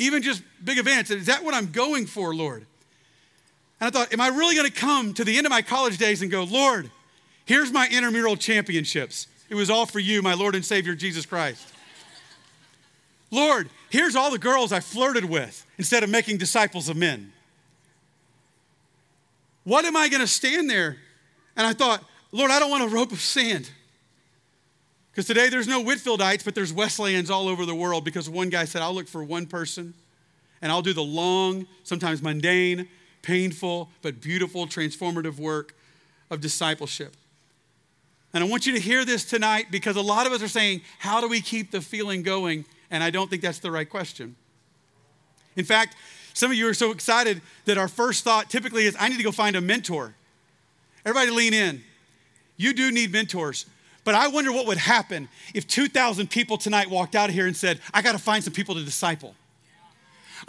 Even 0.00 0.22
just 0.22 0.42
big 0.64 0.78
events. 0.78 1.12
Is 1.12 1.26
that 1.26 1.44
what 1.44 1.54
I'm 1.54 1.70
going 1.70 2.06
for, 2.06 2.34
Lord? 2.34 2.66
And 3.80 3.86
I 3.86 3.90
thought, 3.90 4.12
am 4.12 4.20
I 4.20 4.28
really 4.28 4.56
going 4.56 4.66
to 4.66 4.76
come 4.76 5.14
to 5.14 5.24
the 5.24 5.36
end 5.38 5.46
of 5.46 5.50
my 5.50 5.62
college 5.62 5.96
days 5.96 6.22
and 6.22 6.30
go, 6.30 6.42
Lord, 6.42 6.90
Here's 7.50 7.72
my 7.72 7.88
intramural 7.88 8.36
championships. 8.36 9.26
It 9.48 9.56
was 9.56 9.70
all 9.70 9.84
for 9.84 9.98
you, 9.98 10.22
my 10.22 10.34
Lord 10.34 10.54
and 10.54 10.64
Savior, 10.64 10.94
Jesus 10.94 11.26
Christ. 11.26 11.66
Lord, 13.32 13.68
here's 13.88 14.14
all 14.14 14.30
the 14.30 14.38
girls 14.38 14.70
I 14.70 14.78
flirted 14.78 15.24
with 15.24 15.66
instead 15.76 16.04
of 16.04 16.10
making 16.10 16.38
disciples 16.38 16.88
of 16.88 16.96
men. 16.96 17.32
What 19.64 19.84
am 19.84 19.96
I 19.96 20.08
going 20.08 20.20
to 20.20 20.28
stand 20.28 20.70
there? 20.70 20.98
And 21.56 21.66
I 21.66 21.72
thought, 21.72 22.04
Lord, 22.30 22.52
I 22.52 22.60
don't 22.60 22.70
want 22.70 22.84
a 22.84 22.94
rope 22.94 23.10
of 23.10 23.20
sand. 23.20 23.68
Because 25.10 25.26
today 25.26 25.48
there's 25.48 25.66
no 25.66 25.82
Whitefieldites, 25.82 26.44
but 26.44 26.54
there's 26.54 26.72
Wesleyans 26.72 27.30
all 27.30 27.48
over 27.48 27.66
the 27.66 27.74
world 27.74 28.04
because 28.04 28.28
one 28.28 28.48
guy 28.48 28.64
said, 28.64 28.82
I'll 28.82 28.94
look 28.94 29.08
for 29.08 29.24
one 29.24 29.46
person 29.46 29.94
and 30.62 30.70
I'll 30.70 30.82
do 30.82 30.92
the 30.92 31.02
long, 31.02 31.66
sometimes 31.82 32.22
mundane, 32.22 32.88
painful, 33.22 33.90
but 34.02 34.20
beautiful, 34.20 34.66
transformative 34.66 35.38
work 35.38 35.74
of 36.30 36.40
discipleship. 36.40 37.16
And 38.32 38.44
I 38.44 38.46
want 38.46 38.66
you 38.66 38.72
to 38.74 38.80
hear 38.80 39.04
this 39.04 39.24
tonight 39.24 39.66
because 39.70 39.96
a 39.96 40.00
lot 40.00 40.26
of 40.26 40.32
us 40.32 40.42
are 40.42 40.48
saying, 40.48 40.82
How 41.00 41.20
do 41.20 41.28
we 41.28 41.40
keep 41.40 41.72
the 41.72 41.80
feeling 41.80 42.22
going? 42.22 42.64
And 42.90 43.02
I 43.02 43.10
don't 43.10 43.28
think 43.28 43.42
that's 43.42 43.58
the 43.58 43.70
right 43.70 43.88
question. 43.88 44.36
In 45.56 45.64
fact, 45.64 45.96
some 46.32 46.52
of 46.52 46.56
you 46.56 46.68
are 46.68 46.74
so 46.74 46.92
excited 46.92 47.42
that 47.64 47.76
our 47.76 47.88
first 47.88 48.22
thought 48.22 48.48
typically 48.48 48.84
is, 48.84 48.96
I 48.98 49.08
need 49.08 49.16
to 49.16 49.22
go 49.24 49.32
find 49.32 49.56
a 49.56 49.60
mentor. 49.60 50.14
Everybody 51.04 51.30
lean 51.30 51.54
in. 51.54 51.82
You 52.56 52.72
do 52.72 52.92
need 52.92 53.12
mentors. 53.12 53.66
But 54.04 54.14
I 54.14 54.28
wonder 54.28 54.52
what 54.52 54.66
would 54.66 54.78
happen 54.78 55.28
if 55.54 55.66
2,000 55.66 56.30
people 56.30 56.56
tonight 56.56 56.88
walked 56.88 57.14
out 57.14 57.28
of 57.28 57.34
here 57.34 57.46
and 57.46 57.56
said, 57.56 57.80
I 57.92 58.02
got 58.02 58.12
to 58.12 58.18
find 58.18 58.42
some 58.42 58.52
people 58.52 58.74
to 58.74 58.84
disciple. 58.84 59.34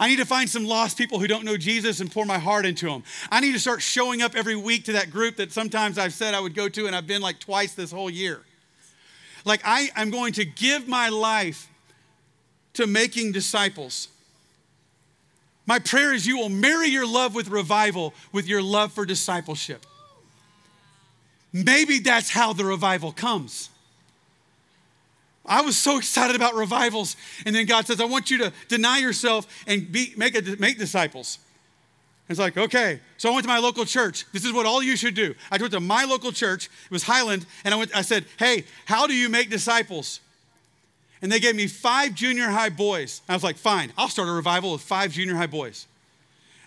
I 0.00 0.08
need 0.08 0.16
to 0.16 0.24
find 0.24 0.48
some 0.48 0.64
lost 0.64 0.96
people 0.96 1.18
who 1.18 1.26
don't 1.26 1.44
know 1.44 1.56
Jesus 1.56 2.00
and 2.00 2.10
pour 2.10 2.24
my 2.24 2.38
heart 2.38 2.64
into 2.64 2.86
them. 2.86 3.02
I 3.30 3.40
need 3.40 3.52
to 3.52 3.60
start 3.60 3.82
showing 3.82 4.22
up 4.22 4.34
every 4.34 4.56
week 4.56 4.84
to 4.84 4.92
that 4.92 5.10
group 5.10 5.36
that 5.36 5.52
sometimes 5.52 5.98
I've 5.98 6.14
said 6.14 6.34
I 6.34 6.40
would 6.40 6.54
go 6.54 6.68
to, 6.68 6.86
and 6.86 6.96
I've 6.96 7.06
been 7.06 7.20
like 7.20 7.38
twice 7.40 7.74
this 7.74 7.92
whole 7.92 8.08
year. 8.08 8.40
Like, 9.44 9.60
I, 9.64 9.90
I'm 9.94 10.10
going 10.10 10.32
to 10.34 10.44
give 10.44 10.88
my 10.88 11.08
life 11.08 11.68
to 12.74 12.86
making 12.86 13.32
disciples. 13.32 14.08
My 15.66 15.78
prayer 15.78 16.12
is 16.12 16.26
you 16.26 16.38
will 16.38 16.48
marry 16.48 16.88
your 16.88 17.06
love 17.06 17.34
with 17.34 17.48
revival 17.48 18.14
with 18.32 18.46
your 18.48 18.62
love 18.62 18.92
for 18.92 19.04
discipleship. 19.04 19.84
Maybe 21.52 21.98
that's 21.98 22.30
how 22.30 22.52
the 22.52 22.64
revival 22.64 23.12
comes. 23.12 23.68
I 25.44 25.62
was 25.62 25.76
so 25.76 25.98
excited 25.98 26.36
about 26.36 26.54
revivals. 26.54 27.16
And 27.44 27.54
then 27.54 27.66
God 27.66 27.86
says, 27.86 28.00
I 28.00 28.04
want 28.04 28.30
you 28.30 28.38
to 28.38 28.52
deny 28.68 28.98
yourself 28.98 29.46
and 29.66 29.90
be, 29.90 30.14
make, 30.16 30.36
a, 30.36 30.56
make 30.58 30.78
disciples. 30.78 31.38
it's 32.28 32.38
like, 32.38 32.56
okay. 32.56 33.00
So 33.16 33.28
I 33.30 33.32
went 33.32 33.44
to 33.44 33.48
my 33.48 33.58
local 33.58 33.84
church. 33.84 34.24
This 34.32 34.44
is 34.44 34.52
what 34.52 34.66
all 34.66 34.82
you 34.82 34.96
should 34.96 35.14
do. 35.14 35.34
I 35.50 35.58
went 35.58 35.72
to 35.72 35.80
my 35.80 36.04
local 36.04 36.32
church. 36.32 36.66
It 36.84 36.90
was 36.90 37.02
Highland. 37.02 37.44
And 37.64 37.74
I, 37.74 37.76
went, 37.76 37.94
I 37.94 38.02
said, 38.02 38.24
hey, 38.38 38.64
how 38.86 39.06
do 39.06 39.14
you 39.14 39.28
make 39.28 39.50
disciples? 39.50 40.20
And 41.20 41.30
they 41.30 41.40
gave 41.40 41.56
me 41.56 41.66
five 41.66 42.14
junior 42.14 42.48
high 42.48 42.70
boys. 42.70 43.20
I 43.28 43.34
was 43.34 43.44
like, 43.44 43.56
fine, 43.56 43.92
I'll 43.96 44.08
start 44.08 44.28
a 44.28 44.32
revival 44.32 44.72
with 44.72 44.82
five 44.82 45.12
junior 45.12 45.36
high 45.36 45.46
boys. 45.46 45.86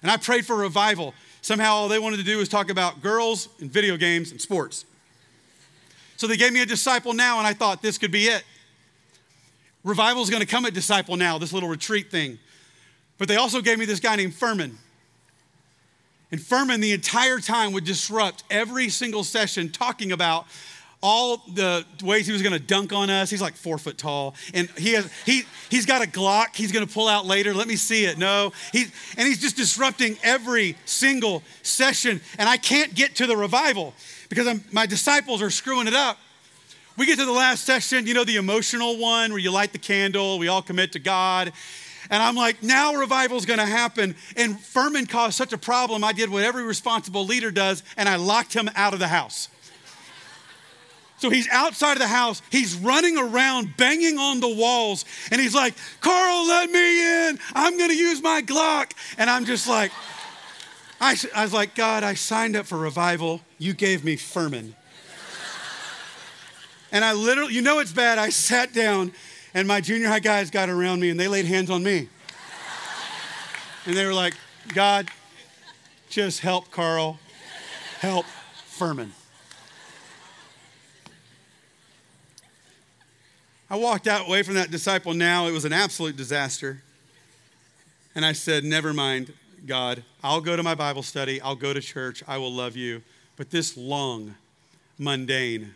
And 0.01 0.11
I 0.11 0.17
prayed 0.17 0.45
for 0.45 0.55
revival. 0.55 1.13
Somehow 1.45 1.73
all 1.73 1.87
they 1.87 1.99
wanted 1.99 2.17
to 2.17 2.23
do 2.23 2.39
was 2.39 2.49
talk 2.49 2.71
about 2.71 3.03
girls 3.03 3.49
and 3.59 3.71
video 3.71 3.97
games 3.97 4.31
and 4.31 4.41
sports. 4.41 4.83
So 6.17 6.25
they 6.25 6.37
gave 6.37 6.51
me 6.51 6.63
a 6.63 6.65
disciple 6.65 7.13
now, 7.13 7.37
and 7.37 7.45
I 7.45 7.53
thought 7.53 7.83
this 7.83 7.99
could 7.99 8.09
be 8.09 8.23
it. 8.23 8.43
Revival 9.83 10.23
is 10.23 10.31
going 10.31 10.41
to 10.41 10.47
come 10.47 10.65
at 10.65 10.73
Disciple 10.73 11.17
Now, 11.17 11.37
this 11.37 11.53
little 11.53 11.69
retreat 11.69 12.09
thing. 12.09 12.39
But 13.19 13.27
they 13.27 13.35
also 13.35 13.61
gave 13.61 13.77
me 13.77 13.85
this 13.85 13.99
guy 13.99 14.15
named 14.15 14.33
Furman. 14.33 14.75
And 16.31 16.41
Furman, 16.41 16.81
the 16.81 16.93
entire 16.93 17.37
time, 17.37 17.73
would 17.73 17.85
disrupt 17.85 18.43
every 18.49 18.89
single 18.89 19.23
session 19.23 19.69
talking 19.69 20.11
about 20.11 20.47
all 21.05 21.37
the 21.53 21.85
ways 22.03 22.25
he 22.25 22.33
was 22.33 22.41
going 22.41 22.53
to 22.53 22.59
dunk 22.59 22.91
on 22.91 23.11
us. 23.11 23.29
He's 23.29 23.41
like 23.41 23.53
four 23.53 23.77
foot 23.77 23.95
tall, 23.95 24.33
and 24.55 24.67
he 24.71 24.93
has 24.93 25.11
he 25.23 25.43
he's 25.69 25.85
got 25.85 26.03
a 26.03 26.07
Glock. 26.07 26.55
He's 26.55 26.71
going 26.71 26.85
to 26.85 26.91
pull 26.91 27.07
out 27.07 27.27
later. 27.27 27.53
Let 27.53 27.67
me 27.67 27.75
see 27.75 28.05
it. 28.05 28.17
No, 28.17 28.53
he 28.71 28.85
and 29.15 29.27
he's 29.27 29.39
just 29.39 29.55
disrupting 29.55 30.17
every 30.23 30.75
single 30.85 31.43
session, 31.61 32.21
and 32.39 32.49
I 32.49 32.57
can't 32.57 32.95
get 32.95 33.17
to 33.17 33.27
the 33.27 33.37
revival 33.37 33.93
because 34.29 34.47
I'm, 34.47 34.63
my 34.71 34.87
disciples 34.87 35.43
are 35.43 35.51
screwing 35.51 35.87
it 35.87 35.93
up. 35.93 36.17
We 36.97 37.05
get 37.05 37.19
to 37.19 37.25
the 37.25 37.31
last 37.31 37.65
session, 37.65 38.07
you 38.07 38.15
know, 38.15 38.23
the 38.23 38.37
emotional 38.37 38.97
one 38.97 39.29
where 39.29 39.39
you 39.39 39.51
light 39.51 39.73
the 39.73 39.77
candle, 39.77 40.39
we 40.39 40.47
all 40.47 40.63
commit 40.63 40.93
to 40.93 40.99
God. 40.99 41.53
And 42.09 42.23
I'm 42.23 42.35
like, 42.35 42.63
now 42.63 42.95
revival's 42.95 43.45
gonna 43.45 43.65
happen. 43.65 44.15
And 44.35 44.59
Furman 44.59 45.05
caused 45.05 45.35
such 45.35 45.53
a 45.53 45.57
problem, 45.59 46.03
I 46.03 46.13
did 46.13 46.31
what 46.31 46.43
every 46.43 46.63
responsible 46.63 47.25
leader 47.25 47.51
does, 47.51 47.83
and 47.95 48.09
I 48.09 48.15
locked 48.15 48.55
him 48.55 48.71
out 48.75 48.93
of 48.93 48.99
the 48.99 49.09
house. 49.09 49.49
So 51.17 51.29
he's 51.29 51.47
outside 51.49 51.93
of 51.93 51.99
the 51.99 52.07
house. 52.07 52.41
He's 52.51 52.75
running 52.75 53.17
around, 53.17 53.77
banging 53.77 54.17
on 54.17 54.41
the 54.41 54.49
walls. 54.49 55.05
And 55.31 55.39
he's 55.39 55.55
like, 55.55 55.73
Carl, 56.01 56.47
let 56.47 56.69
me 56.69 57.29
in. 57.29 57.39
I'm 57.53 57.77
going 57.77 57.89
to 57.89 57.95
use 57.95 58.21
my 58.21 58.41
Glock. 58.41 58.91
And 59.17 59.29
I'm 59.29 59.45
just 59.45 59.67
like, 59.67 59.91
I, 60.99 61.15
I 61.33 61.43
was 61.43 61.53
like, 61.53 61.73
God, 61.73 62.03
I 62.03 62.15
signed 62.15 62.55
up 62.55 62.65
for 62.65 62.77
revival. 62.77 63.41
You 63.57 63.73
gave 63.73 64.03
me 64.03 64.17
Furman. 64.17 64.75
And 66.91 67.03
I 67.03 67.13
literally, 67.13 67.53
you 67.53 67.61
know 67.61 67.79
it's 67.79 67.91
bad. 67.91 68.17
I 68.17 68.29
sat 68.29 68.73
down 68.73 69.11
and 69.53 69.67
my 69.67 69.81
junior 69.81 70.07
high 70.07 70.19
guys 70.19 70.49
got 70.49 70.69
around 70.69 70.99
me 70.99 71.09
and 71.09 71.19
they 71.19 71.27
laid 71.27 71.45
hands 71.45 71.69
on 71.69 71.83
me. 71.83 72.09
And 73.85 73.95
they 73.95 74.05
were 74.05 74.13
like, 74.13 74.33
God, 74.73 75.09
just 76.09 76.39
help 76.39 76.71
Carl, 76.71 77.19
help 77.99 78.25
Furman. 78.65 79.13
I 83.69 83.77
walked 83.77 84.07
out 84.07 84.27
away 84.27 84.43
from 84.43 84.55
that 84.55 84.69
disciple 84.69 85.13
now. 85.13 85.47
It 85.47 85.51
was 85.51 85.65
an 85.65 85.73
absolute 85.73 86.15
disaster. 86.15 86.81
And 88.13 88.25
I 88.25 88.33
said, 88.33 88.63
Never 88.63 88.93
mind, 88.93 89.33
God. 89.65 90.03
I'll 90.23 90.41
go 90.41 90.55
to 90.55 90.63
my 90.63 90.75
Bible 90.75 91.03
study. 91.03 91.41
I'll 91.41 91.55
go 91.55 91.73
to 91.73 91.81
church. 91.81 92.23
I 92.27 92.37
will 92.37 92.51
love 92.51 92.75
you. 92.75 93.01
But 93.37 93.49
this 93.49 93.75
long, 93.75 94.35
mundane, 94.97 95.73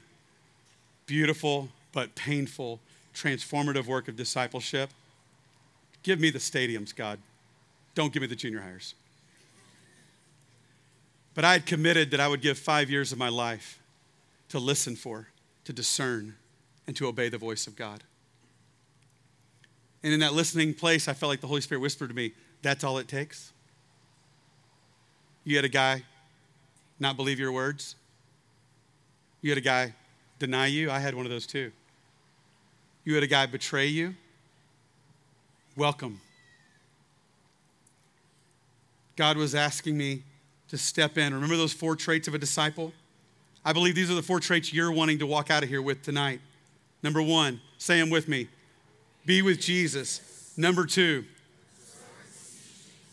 beautiful 1.05 1.69
but 1.91 2.13
painful, 2.15 2.79
transformative 3.15 3.85
work 3.85 4.07
of 4.07 4.15
discipleship. 4.15 4.91
Give 6.03 6.19
me 6.19 6.29
the 6.29 6.39
stadiums, 6.39 6.95
God. 6.95 7.19
Don't 7.95 8.13
give 8.13 8.21
me 8.21 8.27
the 8.27 8.35
junior 8.35 8.61
hires. 8.61 8.93
But 11.33 11.45
I 11.45 11.53
had 11.53 11.65
committed 11.65 12.11
that 12.11 12.19
I 12.19 12.27
would 12.27 12.41
give 12.41 12.57
five 12.57 12.89
years 12.89 13.11
of 13.11 13.17
my 13.17 13.29
life 13.29 13.79
to 14.49 14.59
listen 14.59 14.95
for, 14.95 15.27
to 15.65 15.73
discern, 15.73 16.35
and 16.89 16.95
to 16.95 17.05
obey 17.05 17.29
the 17.29 17.37
voice 17.37 17.67
of 17.67 17.75
God. 17.75 18.03
And 20.01 20.11
in 20.11 20.21
that 20.21 20.33
listening 20.33 20.73
place, 20.73 21.07
I 21.07 21.13
felt 21.13 21.29
like 21.29 21.39
the 21.39 21.45
Holy 21.45 21.61
Spirit 21.61 21.81
whispered 21.81 22.09
to 22.09 22.15
me, 22.15 22.33
That's 22.63 22.83
all 22.83 22.97
it 22.97 23.07
takes? 23.07 23.53
You 25.43 25.55
had 25.55 25.65
a 25.65 25.69
guy 25.69 26.01
not 26.99 27.15
believe 27.15 27.37
your 27.37 27.51
words? 27.51 27.95
You 29.43 29.51
had 29.51 29.59
a 29.59 29.61
guy 29.61 29.93
deny 30.39 30.65
you. 30.65 30.89
I 30.89 30.97
had 30.97 31.13
one 31.13 31.27
of 31.27 31.31
those 31.31 31.45
too. 31.45 31.71
You 33.03 33.13
had 33.13 33.21
a 33.21 33.27
guy 33.27 33.45
betray 33.45 33.85
you. 33.85 34.15
Welcome. 35.75 36.19
God 39.15 39.37
was 39.37 39.53
asking 39.53 39.95
me 39.95 40.23
to 40.69 40.77
step 40.79 41.19
in. 41.19 41.35
Remember 41.35 41.55
those 41.55 41.71
four 41.71 41.95
traits 41.95 42.27
of 42.27 42.33
a 42.33 42.39
disciple? 42.39 42.93
I 43.63 43.73
believe 43.73 43.93
these 43.93 44.09
are 44.09 44.15
the 44.15 44.23
four 44.23 44.39
traits 44.39 44.73
you're 44.73 44.91
wanting 44.91 45.19
to 45.19 45.27
walk 45.27 45.51
out 45.51 45.61
of 45.61 45.69
here 45.69 45.83
with 45.83 46.01
tonight. 46.01 46.41
Number 47.01 47.21
one, 47.21 47.61
say 47.77 47.99
them 47.99 48.09
with 48.09 48.27
me 48.27 48.49
be 49.29 49.43
with 49.43 49.59
Jesus. 49.61 50.53
Number 50.57 50.87
two, 50.87 51.23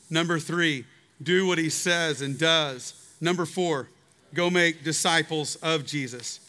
number 0.08 0.38
three, 0.38 0.86
do 1.22 1.46
what 1.46 1.58
he 1.58 1.68
says 1.68 2.22
and 2.22 2.38
does. 2.38 2.94
Number 3.20 3.44
four, 3.44 3.88
go 4.32 4.48
make 4.48 4.82
disciples 4.82 5.56
of 5.56 5.84
Jesus. 5.84 6.40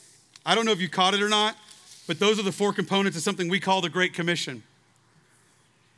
I 0.46 0.56
don't 0.56 0.66
know 0.66 0.72
if 0.72 0.80
you 0.80 0.88
caught 0.88 1.14
it 1.16 1.22
or 1.22 1.28
not, 1.28 1.58
but 2.08 2.18
those 2.18 2.40
are 2.40 2.44
the 2.44 2.52
four 2.54 2.72
components 2.72 3.18
of 3.18 3.24
something 3.24 3.50
we 3.50 3.60
call 3.60 3.82
the 3.82 3.90
Great 3.90 4.14
Commission. 4.14 4.64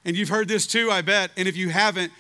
And 0.04 0.17
you've 0.17 0.30
heard 0.30 0.47
this 0.47 0.65
too, 0.65 0.89
I 0.89 1.04
bet. 1.04 1.30
And 1.38 1.47
if 1.47 1.56
you 1.56 1.69
haven't, 1.69 2.12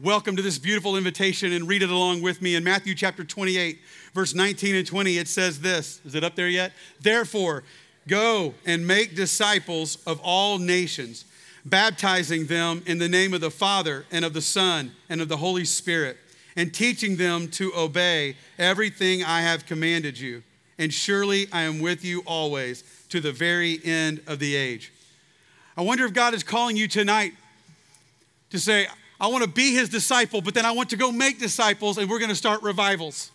welcome 0.00 0.36
to 0.36 0.42
this 0.42 0.58
beautiful 0.58 0.96
invitation 0.96 1.52
and 1.52 1.66
read 1.66 1.82
it 1.82 1.90
along 1.90 2.22
with 2.22 2.40
me. 2.40 2.54
In 2.54 2.62
Matthew 2.62 2.94
chapter 2.94 3.24
28, 3.24 3.80
verse 4.14 4.34
19 4.34 4.76
and 4.76 4.86
20, 4.86 5.18
it 5.18 5.26
says 5.26 5.60
this 5.60 6.00
Is 6.04 6.14
it 6.14 6.22
up 6.22 6.36
there 6.36 6.48
yet? 6.48 6.72
Therefore, 7.00 7.64
go 8.08 8.54
and 8.66 8.86
make 8.86 9.14
disciples 9.14 9.98
of 10.06 10.20
all 10.22 10.58
nations, 10.58 11.24
baptizing 11.64 12.46
them 12.46 12.82
in 12.86 12.98
the 12.98 13.08
name 13.08 13.34
of 13.34 13.40
the 13.40 13.50
Father 13.50 14.04
and 14.10 14.24
of 14.24 14.32
the 14.32 14.42
Son 14.42 14.92
and 15.08 15.20
of 15.20 15.28
the 15.28 15.36
Holy 15.36 15.64
Spirit, 15.64 16.16
and 16.56 16.74
teaching 16.74 17.16
them 17.16 17.48
to 17.48 17.72
obey 17.74 18.36
everything 18.58 19.24
I 19.24 19.42
have 19.42 19.66
commanded 19.66 20.18
you. 20.18 20.42
And 20.78 20.92
surely 20.92 21.46
I 21.52 21.62
am 21.62 21.80
with 21.80 22.04
you 22.04 22.22
always 22.26 22.82
to 23.10 23.20
the 23.20 23.32
very 23.32 23.80
end 23.84 24.20
of 24.26 24.38
the 24.38 24.56
age. 24.56 24.92
I 25.76 25.82
wonder 25.82 26.04
if 26.04 26.12
God 26.12 26.34
is 26.34 26.42
calling 26.42 26.76
you 26.76 26.88
tonight 26.88 27.32
to 28.50 28.58
say, 28.58 28.86
I 29.20 29.28
want 29.28 29.44
to 29.44 29.48
be 29.48 29.72
his 29.72 29.88
disciple, 29.88 30.42
but 30.42 30.52
then 30.52 30.66
I 30.66 30.72
want 30.72 30.90
to 30.90 30.96
go 30.96 31.12
make 31.12 31.38
disciples 31.38 31.96
and 31.96 32.10
we're 32.10 32.18
going 32.18 32.30
to 32.30 32.34
start 32.34 32.62
revivals. 32.62 33.30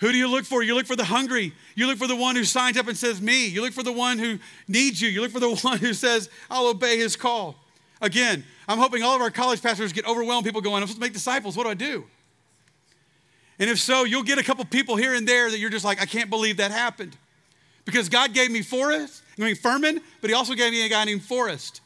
Who 0.00 0.12
do 0.12 0.18
you 0.18 0.28
look 0.28 0.44
for? 0.44 0.62
You 0.62 0.74
look 0.74 0.86
for 0.86 0.96
the 0.96 1.04
hungry. 1.04 1.52
You 1.74 1.86
look 1.86 1.98
for 1.98 2.06
the 2.06 2.16
one 2.16 2.36
who 2.36 2.44
signs 2.44 2.76
up 2.76 2.86
and 2.86 2.96
says, 2.96 3.20
Me. 3.20 3.46
You 3.46 3.62
look 3.62 3.72
for 3.72 3.82
the 3.82 3.92
one 3.92 4.18
who 4.18 4.38
needs 4.68 5.02
you. 5.02 5.08
You 5.08 5.20
look 5.20 5.32
for 5.32 5.40
the 5.40 5.54
one 5.62 5.78
who 5.78 5.92
says, 5.92 6.30
I'll 6.50 6.68
obey 6.68 6.98
his 6.98 7.16
call. 7.16 7.56
Again, 8.00 8.44
I'm 8.68 8.78
hoping 8.78 9.02
all 9.02 9.16
of 9.16 9.22
our 9.22 9.30
college 9.30 9.60
pastors 9.60 9.92
get 9.92 10.06
overwhelmed, 10.06 10.44
people 10.44 10.60
going, 10.60 10.82
I'm 10.82 10.82
supposed 10.82 11.00
to 11.00 11.00
make 11.00 11.12
disciples. 11.12 11.56
What 11.56 11.64
do 11.64 11.70
I 11.70 11.74
do? 11.74 12.04
And 13.58 13.68
if 13.68 13.80
so, 13.80 14.04
you'll 14.04 14.22
get 14.22 14.38
a 14.38 14.44
couple 14.44 14.64
people 14.64 14.94
here 14.94 15.14
and 15.14 15.26
there 15.26 15.50
that 15.50 15.58
you're 15.58 15.70
just 15.70 15.84
like, 15.84 16.00
I 16.00 16.06
can't 16.06 16.30
believe 16.30 16.58
that 16.58 16.70
happened. 16.70 17.16
Because 17.84 18.08
God 18.08 18.34
gave 18.34 18.50
me 18.50 18.62
Forrest, 18.62 19.22
I 19.38 19.42
mean 19.42 19.56
Furman, 19.56 20.00
but 20.20 20.30
he 20.30 20.34
also 20.34 20.54
gave 20.54 20.72
me 20.72 20.84
a 20.84 20.88
guy 20.88 21.04
named 21.04 21.24
Forrest. 21.24 21.80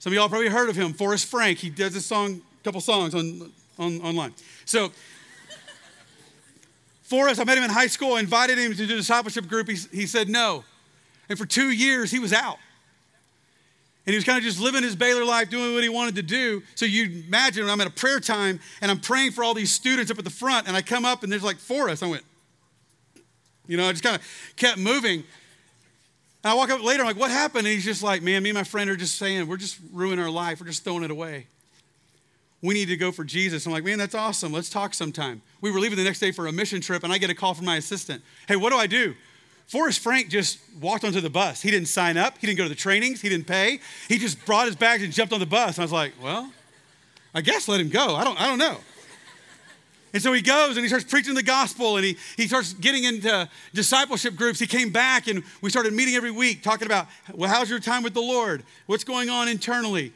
Some 0.00 0.12
of 0.12 0.16
y'all 0.16 0.28
probably 0.28 0.48
heard 0.48 0.68
of 0.68 0.76
him, 0.76 0.92
Forrest 0.92 1.26
Frank. 1.26 1.58
He 1.58 1.70
does 1.70 1.94
a 1.94 2.00
song, 2.00 2.42
couple 2.64 2.80
songs 2.80 3.14
on, 3.14 3.52
on 3.78 4.00
online. 4.00 4.34
So 4.64 4.90
Forrest, 7.12 7.38
I 7.38 7.44
met 7.44 7.58
him 7.58 7.64
in 7.64 7.68
high 7.68 7.88
school, 7.88 8.16
invited 8.16 8.56
him 8.56 8.72
to 8.72 8.86
the 8.86 8.96
discipleship 8.96 9.46
group. 9.46 9.68
He, 9.68 9.76
he 9.94 10.06
said 10.06 10.30
no. 10.30 10.64
And 11.28 11.38
for 11.38 11.44
two 11.44 11.68
years, 11.68 12.10
he 12.10 12.18
was 12.18 12.32
out. 12.32 12.56
And 14.06 14.14
he 14.14 14.16
was 14.16 14.24
kind 14.24 14.38
of 14.38 14.44
just 14.44 14.58
living 14.58 14.82
his 14.82 14.96
Baylor 14.96 15.22
life, 15.22 15.50
doing 15.50 15.74
what 15.74 15.82
he 15.82 15.90
wanted 15.90 16.14
to 16.14 16.22
do. 16.22 16.62
So 16.74 16.86
you 16.86 17.22
imagine 17.26 17.64
when 17.64 17.70
I'm 17.70 17.82
at 17.82 17.86
a 17.86 17.90
prayer 17.90 18.18
time 18.18 18.60
and 18.80 18.90
I'm 18.90 18.98
praying 18.98 19.32
for 19.32 19.44
all 19.44 19.52
these 19.52 19.70
students 19.70 20.10
up 20.10 20.18
at 20.18 20.24
the 20.24 20.30
front, 20.30 20.68
and 20.68 20.74
I 20.74 20.80
come 20.80 21.04
up 21.04 21.22
and 21.22 21.30
there's 21.30 21.44
like 21.44 21.58
Forrest. 21.58 22.02
I 22.02 22.06
went, 22.06 22.24
you 23.66 23.76
know, 23.76 23.86
I 23.86 23.90
just 23.90 24.02
kind 24.02 24.16
of 24.16 24.22
kept 24.56 24.78
moving. 24.78 25.22
And 26.42 26.50
I 26.50 26.54
walk 26.54 26.70
up 26.70 26.82
later, 26.82 27.02
I'm 27.02 27.08
like, 27.08 27.18
what 27.18 27.30
happened? 27.30 27.66
And 27.66 27.74
he's 27.74 27.84
just 27.84 28.02
like, 28.02 28.22
man, 28.22 28.42
me 28.42 28.48
and 28.48 28.56
my 28.56 28.64
friend 28.64 28.88
are 28.88 28.96
just 28.96 29.18
saying, 29.18 29.46
we're 29.46 29.58
just 29.58 29.78
ruining 29.92 30.18
our 30.18 30.30
life. 30.30 30.60
We're 30.60 30.66
just 30.68 30.82
throwing 30.82 31.02
it 31.02 31.10
away. 31.10 31.46
We 32.62 32.74
need 32.74 32.86
to 32.86 32.96
go 32.96 33.10
for 33.10 33.24
Jesus. 33.24 33.66
I'm 33.66 33.72
like, 33.72 33.84
man, 33.84 33.98
that's 33.98 34.14
awesome. 34.14 34.52
Let's 34.52 34.70
talk 34.70 34.94
sometime. 34.94 35.42
We 35.60 35.72
were 35.72 35.80
leaving 35.80 35.98
the 35.98 36.04
next 36.04 36.20
day 36.20 36.30
for 36.30 36.46
a 36.46 36.52
mission 36.52 36.80
trip, 36.80 37.02
and 37.02 37.12
I 37.12 37.18
get 37.18 37.28
a 37.28 37.34
call 37.34 37.54
from 37.54 37.66
my 37.66 37.76
assistant. 37.76 38.22
Hey, 38.46 38.56
what 38.56 38.70
do 38.70 38.76
I 38.76 38.86
do? 38.86 39.14
Forrest 39.66 40.00
Frank 40.00 40.28
just 40.28 40.58
walked 40.80 41.04
onto 41.04 41.20
the 41.20 41.30
bus. 41.30 41.60
He 41.62 41.70
didn't 41.70 41.88
sign 41.88 42.16
up. 42.16 42.38
He 42.38 42.46
didn't 42.46 42.58
go 42.58 42.64
to 42.64 42.68
the 42.68 42.74
trainings. 42.74 43.20
He 43.20 43.28
didn't 43.28 43.46
pay. 43.46 43.80
He 44.08 44.18
just 44.18 44.44
brought 44.44 44.66
his 44.66 44.76
bags 44.76 45.02
and 45.02 45.12
jumped 45.12 45.32
on 45.32 45.40
the 45.40 45.46
bus. 45.46 45.76
And 45.76 45.82
I 45.82 45.84
was 45.84 45.92
like, 45.92 46.12
well, 46.22 46.52
I 47.34 47.40
guess 47.40 47.68
let 47.68 47.80
him 47.80 47.88
go. 47.88 48.14
I 48.14 48.22
don't, 48.22 48.40
I 48.40 48.46
don't 48.46 48.58
know. 48.58 48.76
And 50.12 50.22
so 50.22 50.32
he 50.32 50.42
goes 50.42 50.76
and 50.76 50.84
he 50.84 50.88
starts 50.88 51.06
preaching 51.06 51.34
the 51.34 51.42
gospel 51.42 51.96
and 51.96 52.04
he, 52.04 52.18
he 52.36 52.46
starts 52.46 52.74
getting 52.74 53.04
into 53.04 53.48
discipleship 53.72 54.36
groups. 54.36 54.58
He 54.58 54.66
came 54.66 54.90
back 54.90 55.26
and 55.26 55.42
we 55.62 55.70
started 55.70 55.94
meeting 55.94 56.14
every 56.14 56.30
week 56.30 56.62
talking 56.62 56.86
about, 56.86 57.06
well, 57.32 57.48
how's 57.48 57.70
your 57.70 57.80
time 57.80 58.02
with 58.02 58.12
the 58.12 58.20
Lord? 58.20 58.62
What's 58.86 59.04
going 59.04 59.30
on 59.30 59.48
internally? 59.48 60.12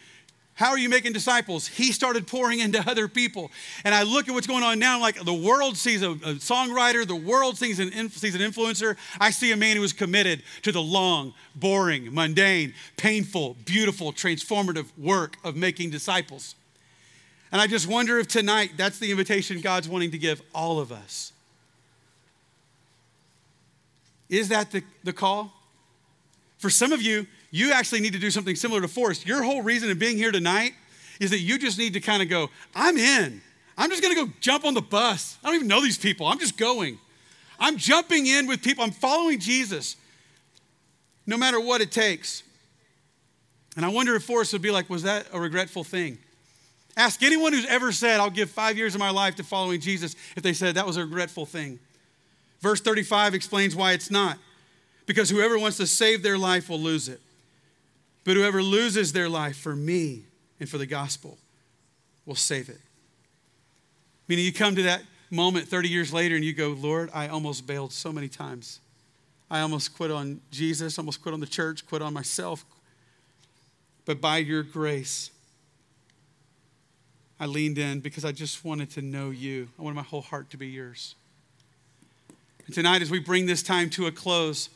How 0.56 0.70
are 0.70 0.78
you 0.78 0.88
making 0.88 1.12
disciples? 1.12 1.66
He 1.66 1.92
started 1.92 2.26
pouring 2.26 2.60
into 2.60 2.82
other 2.88 3.08
people. 3.08 3.50
And 3.84 3.94
I 3.94 4.04
look 4.04 4.26
at 4.26 4.32
what's 4.32 4.46
going 4.46 4.62
on 4.64 4.78
now, 4.78 4.98
like 4.98 5.22
the 5.22 5.34
world 5.34 5.76
sees 5.76 6.02
a, 6.02 6.12
a 6.12 6.34
songwriter, 6.36 7.06
the 7.06 7.14
world 7.14 7.58
sees 7.58 7.78
an, 7.78 8.08
sees 8.08 8.34
an 8.34 8.40
influencer. 8.40 8.96
I 9.20 9.30
see 9.30 9.52
a 9.52 9.56
man 9.56 9.76
who 9.76 9.82
is 9.82 9.92
committed 9.92 10.42
to 10.62 10.72
the 10.72 10.80
long, 10.80 11.34
boring, 11.54 12.12
mundane, 12.14 12.72
painful, 12.96 13.58
beautiful, 13.66 14.14
transformative 14.14 14.86
work 14.96 15.36
of 15.44 15.56
making 15.56 15.90
disciples. 15.90 16.54
And 17.52 17.60
I 17.60 17.66
just 17.66 17.86
wonder 17.86 18.18
if 18.18 18.26
tonight 18.26 18.72
that's 18.78 18.98
the 18.98 19.10
invitation 19.10 19.60
God's 19.60 19.90
wanting 19.90 20.10
to 20.12 20.18
give 20.18 20.40
all 20.54 20.80
of 20.80 20.90
us. 20.90 21.32
Is 24.30 24.48
that 24.48 24.70
the, 24.70 24.82
the 25.04 25.12
call? 25.12 25.52
For 26.56 26.70
some 26.70 26.92
of 26.92 27.02
you, 27.02 27.26
you 27.50 27.72
actually 27.72 28.00
need 28.00 28.12
to 28.12 28.18
do 28.18 28.30
something 28.30 28.56
similar 28.56 28.80
to 28.80 28.88
Forrest. 28.88 29.26
Your 29.26 29.42
whole 29.42 29.62
reason 29.62 29.90
of 29.90 29.98
being 29.98 30.16
here 30.16 30.32
tonight 30.32 30.72
is 31.20 31.30
that 31.30 31.38
you 31.38 31.58
just 31.58 31.78
need 31.78 31.94
to 31.94 32.00
kind 32.00 32.22
of 32.22 32.28
go, 32.28 32.50
I'm 32.74 32.96
in. 32.96 33.40
I'm 33.78 33.90
just 33.90 34.02
gonna 34.02 34.14
go 34.14 34.28
jump 34.40 34.64
on 34.64 34.74
the 34.74 34.82
bus. 34.82 35.38
I 35.42 35.48
don't 35.48 35.56
even 35.56 35.68
know 35.68 35.82
these 35.82 35.98
people. 35.98 36.26
I'm 36.26 36.38
just 36.38 36.56
going. 36.56 36.98
I'm 37.58 37.76
jumping 37.76 38.26
in 38.26 38.46
with 38.46 38.62
people. 38.62 38.84
I'm 38.84 38.90
following 38.90 39.38
Jesus 39.38 39.96
no 41.26 41.36
matter 41.36 41.60
what 41.60 41.80
it 41.80 41.90
takes. 41.90 42.42
And 43.76 43.84
I 43.84 43.88
wonder 43.88 44.14
if 44.14 44.24
Forrest 44.24 44.52
would 44.52 44.62
be 44.62 44.70
like, 44.70 44.88
was 44.88 45.02
that 45.02 45.26
a 45.32 45.40
regretful 45.40 45.84
thing? 45.84 46.18
Ask 46.96 47.22
anyone 47.22 47.52
who's 47.52 47.66
ever 47.66 47.92
said, 47.92 48.20
I'll 48.20 48.30
give 48.30 48.50
five 48.50 48.78
years 48.78 48.94
of 48.94 49.00
my 49.00 49.10
life 49.10 49.36
to 49.36 49.44
following 49.44 49.80
Jesus, 49.80 50.16
if 50.34 50.42
they 50.42 50.54
said 50.54 50.76
that 50.76 50.86
was 50.86 50.96
a 50.96 51.02
regretful 51.02 51.44
thing. 51.44 51.78
Verse 52.60 52.80
35 52.80 53.34
explains 53.34 53.76
why 53.76 53.92
it's 53.92 54.10
not. 54.10 54.38
Because 55.04 55.28
whoever 55.28 55.58
wants 55.58 55.76
to 55.76 55.86
save 55.86 56.22
their 56.22 56.38
life 56.38 56.70
will 56.70 56.80
lose 56.80 57.08
it. 57.08 57.20
But 58.26 58.34
whoever 58.36 58.60
loses 58.60 59.12
their 59.12 59.28
life 59.28 59.56
for 59.56 59.76
me 59.76 60.24
and 60.58 60.68
for 60.68 60.78
the 60.78 60.86
gospel 60.86 61.38
will 62.26 62.34
save 62.34 62.68
it. 62.68 62.80
Meaning, 64.26 64.44
you 64.44 64.52
come 64.52 64.74
to 64.74 64.82
that 64.82 65.02
moment 65.30 65.68
30 65.68 65.88
years 65.88 66.12
later 66.12 66.34
and 66.34 66.44
you 66.44 66.52
go, 66.52 66.70
Lord, 66.70 67.08
I 67.14 67.28
almost 67.28 67.68
bailed 67.68 67.92
so 67.92 68.12
many 68.12 68.26
times. 68.26 68.80
I 69.48 69.60
almost 69.60 69.96
quit 69.96 70.10
on 70.10 70.40
Jesus, 70.50 70.98
almost 70.98 71.22
quit 71.22 71.34
on 71.34 71.40
the 71.40 71.46
church, 71.46 71.86
quit 71.86 72.02
on 72.02 72.12
myself. 72.12 72.64
But 74.04 74.20
by 74.20 74.38
your 74.38 74.64
grace, 74.64 75.30
I 77.38 77.46
leaned 77.46 77.78
in 77.78 78.00
because 78.00 78.24
I 78.24 78.32
just 78.32 78.64
wanted 78.64 78.90
to 78.92 79.02
know 79.02 79.30
you. 79.30 79.68
I 79.78 79.82
wanted 79.82 79.94
my 79.94 80.02
whole 80.02 80.22
heart 80.22 80.50
to 80.50 80.56
be 80.56 80.66
yours. 80.66 81.14
And 82.66 82.74
tonight, 82.74 83.02
as 83.02 83.10
we 83.10 83.20
bring 83.20 83.46
this 83.46 83.62
time 83.62 83.88
to 83.90 84.08
a 84.08 84.10
close, 84.10 84.68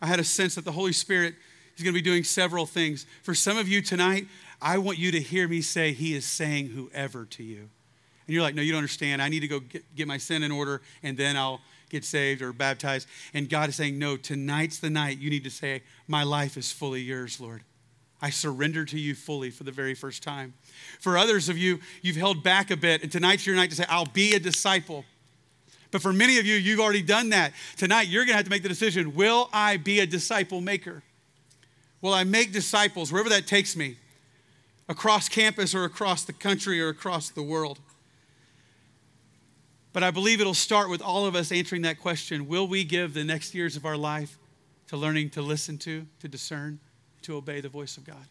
I 0.00 0.06
had 0.06 0.18
a 0.18 0.24
sense 0.24 0.54
that 0.54 0.64
the 0.64 0.72
Holy 0.72 0.94
Spirit 0.94 1.34
is 1.76 1.82
going 1.82 1.94
to 1.94 1.98
be 1.98 2.02
doing 2.02 2.24
several 2.24 2.66
things. 2.66 3.06
For 3.22 3.34
some 3.34 3.58
of 3.58 3.68
you 3.68 3.82
tonight, 3.82 4.26
I 4.62 4.78
want 4.78 4.98
you 4.98 5.10
to 5.12 5.20
hear 5.20 5.48
me 5.48 5.60
say, 5.60 5.92
He 5.92 6.14
is 6.14 6.24
saying 6.24 6.68
whoever 6.68 7.24
to 7.26 7.42
you. 7.42 7.68
And 8.30 8.34
you're 8.36 8.44
like, 8.44 8.54
no, 8.54 8.62
you 8.62 8.70
don't 8.70 8.78
understand. 8.78 9.20
I 9.20 9.28
need 9.28 9.40
to 9.40 9.48
go 9.48 9.58
get, 9.58 9.82
get 9.96 10.06
my 10.06 10.16
sin 10.16 10.44
in 10.44 10.52
order 10.52 10.82
and 11.02 11.16
then 11.16 11.36
I'll 11.36 11.60
get 11.88 12.04
saved 12.04 12.42
or 12.42 12.52
baptized. 12.52 13.08
And 13.34 13.50
God 13.50 13.68
is 13.68 13.74
saying, 13.74 13.98
no, 13.98 14.16
tonight's 14.16 14.78
the 14.78 14.88
night 14.88 15.18
you 15.18 15.30
need 15.30 15.42
to 15.42 15.50
say, 15.50 15.82
My 16.06 16.22
life 16.22 16.56
is 16.56 16.70
fully 16.70 17.00
yours, 17.00 17.40
Lord. 17.40 17.62
I 18.22 18.30
surrender 18.30 18.84
to 18.84 19.00
you 19.00 19.16
fully 19.16 19.50
for 19.50 19.64
the 19.64 19.72
very 19.72 19.94
first 19.94 20.22
time. 20.22 20.54
For 21.00 21.18
others 21.18 21.48
of 21.48 21.58
you, 21.58 21.80
you've 22.02 22.14
held 22.14 22.44
back 22.44 22.70
a 22.70 22.76
bit, 22.76 23.02
and 23.02 23.10
tonight's 23.10 23.46
your 23.46 23.56
night 23.56 23.70
to 23.70 23.76
say, 23.76 23.84
I'll 23.88 24.06
be 24.06 24.34
a 24.34 24.38
disciple. 24.38 25.04
But 25.90 26.00
for 26.00 26.12
many 26.12 26.38
of 26.38 26.46
you, 26.46 26.54
you've 26.54 26.78
already 26.78 27.02
done 27.02 27.30
that. 27.30 27.52
Tonight, 27.76 28.06
you're 28.06 28.24
going 28.24 28.34
to 28.34 28.36
have 28.36 28.44
to 28.44 28.50
make 28.50 28.62
the 28.62 28.68
decision 28.68 29.16
Will 29.16 29.48
I 29.52 29.76
be 29.76 29.98
a 29.98 30.06
disciple 30.06 30.60
maker? 30.60 31.02
Will 32.02 32.14
I 32.14 32.24
make 32.24 32.52
disciples 32.52 33.12
wherever 33.12 33.28
that 33.28 33.46
takes 33.46 33.76
me, 33.76 33.96
across 34.88 35.28
campus 35.28 35.74
or 35.74 35.84
across 35.84 36.24
the 36.24 36.32
country 36.32 36.80
or 36.80 36.88
across 36.88 37.30
the 37.30 37.42
world? 37.42 37.78
But 39.92 40.02
I 40.02 40.10
believe 40.10 40.40
it'll 40.40 40.54
start 40.54 40.88
with 40.88 41.02
all 41.02 41.26
of 41.26 41.34
us 41.34 41.50
answering 41.50 41.82
that 41.82 42.00
question 42.00 42.46
Will 42.46 42.66
we 42.66 42.84
give 42.84 43.14
the 43.14 43.24
next 43.24 43.54
years 43.54 43.76
of 43.76 43.84
our 43.84 43.96
life 43.96 44.38
to 44.88 44.96
learning 44.96 45.30
to 45.30 45.42
listen 45.42 45.78
to, 45.78 46.06
to 46.20 46.28
discern, 46.28 46.80
to 47.22 47.36
obey 47.36 47.60
the 47.60 47.68
voice 47.68 47.96
of 47.96 48.04
God? 48.04 48.26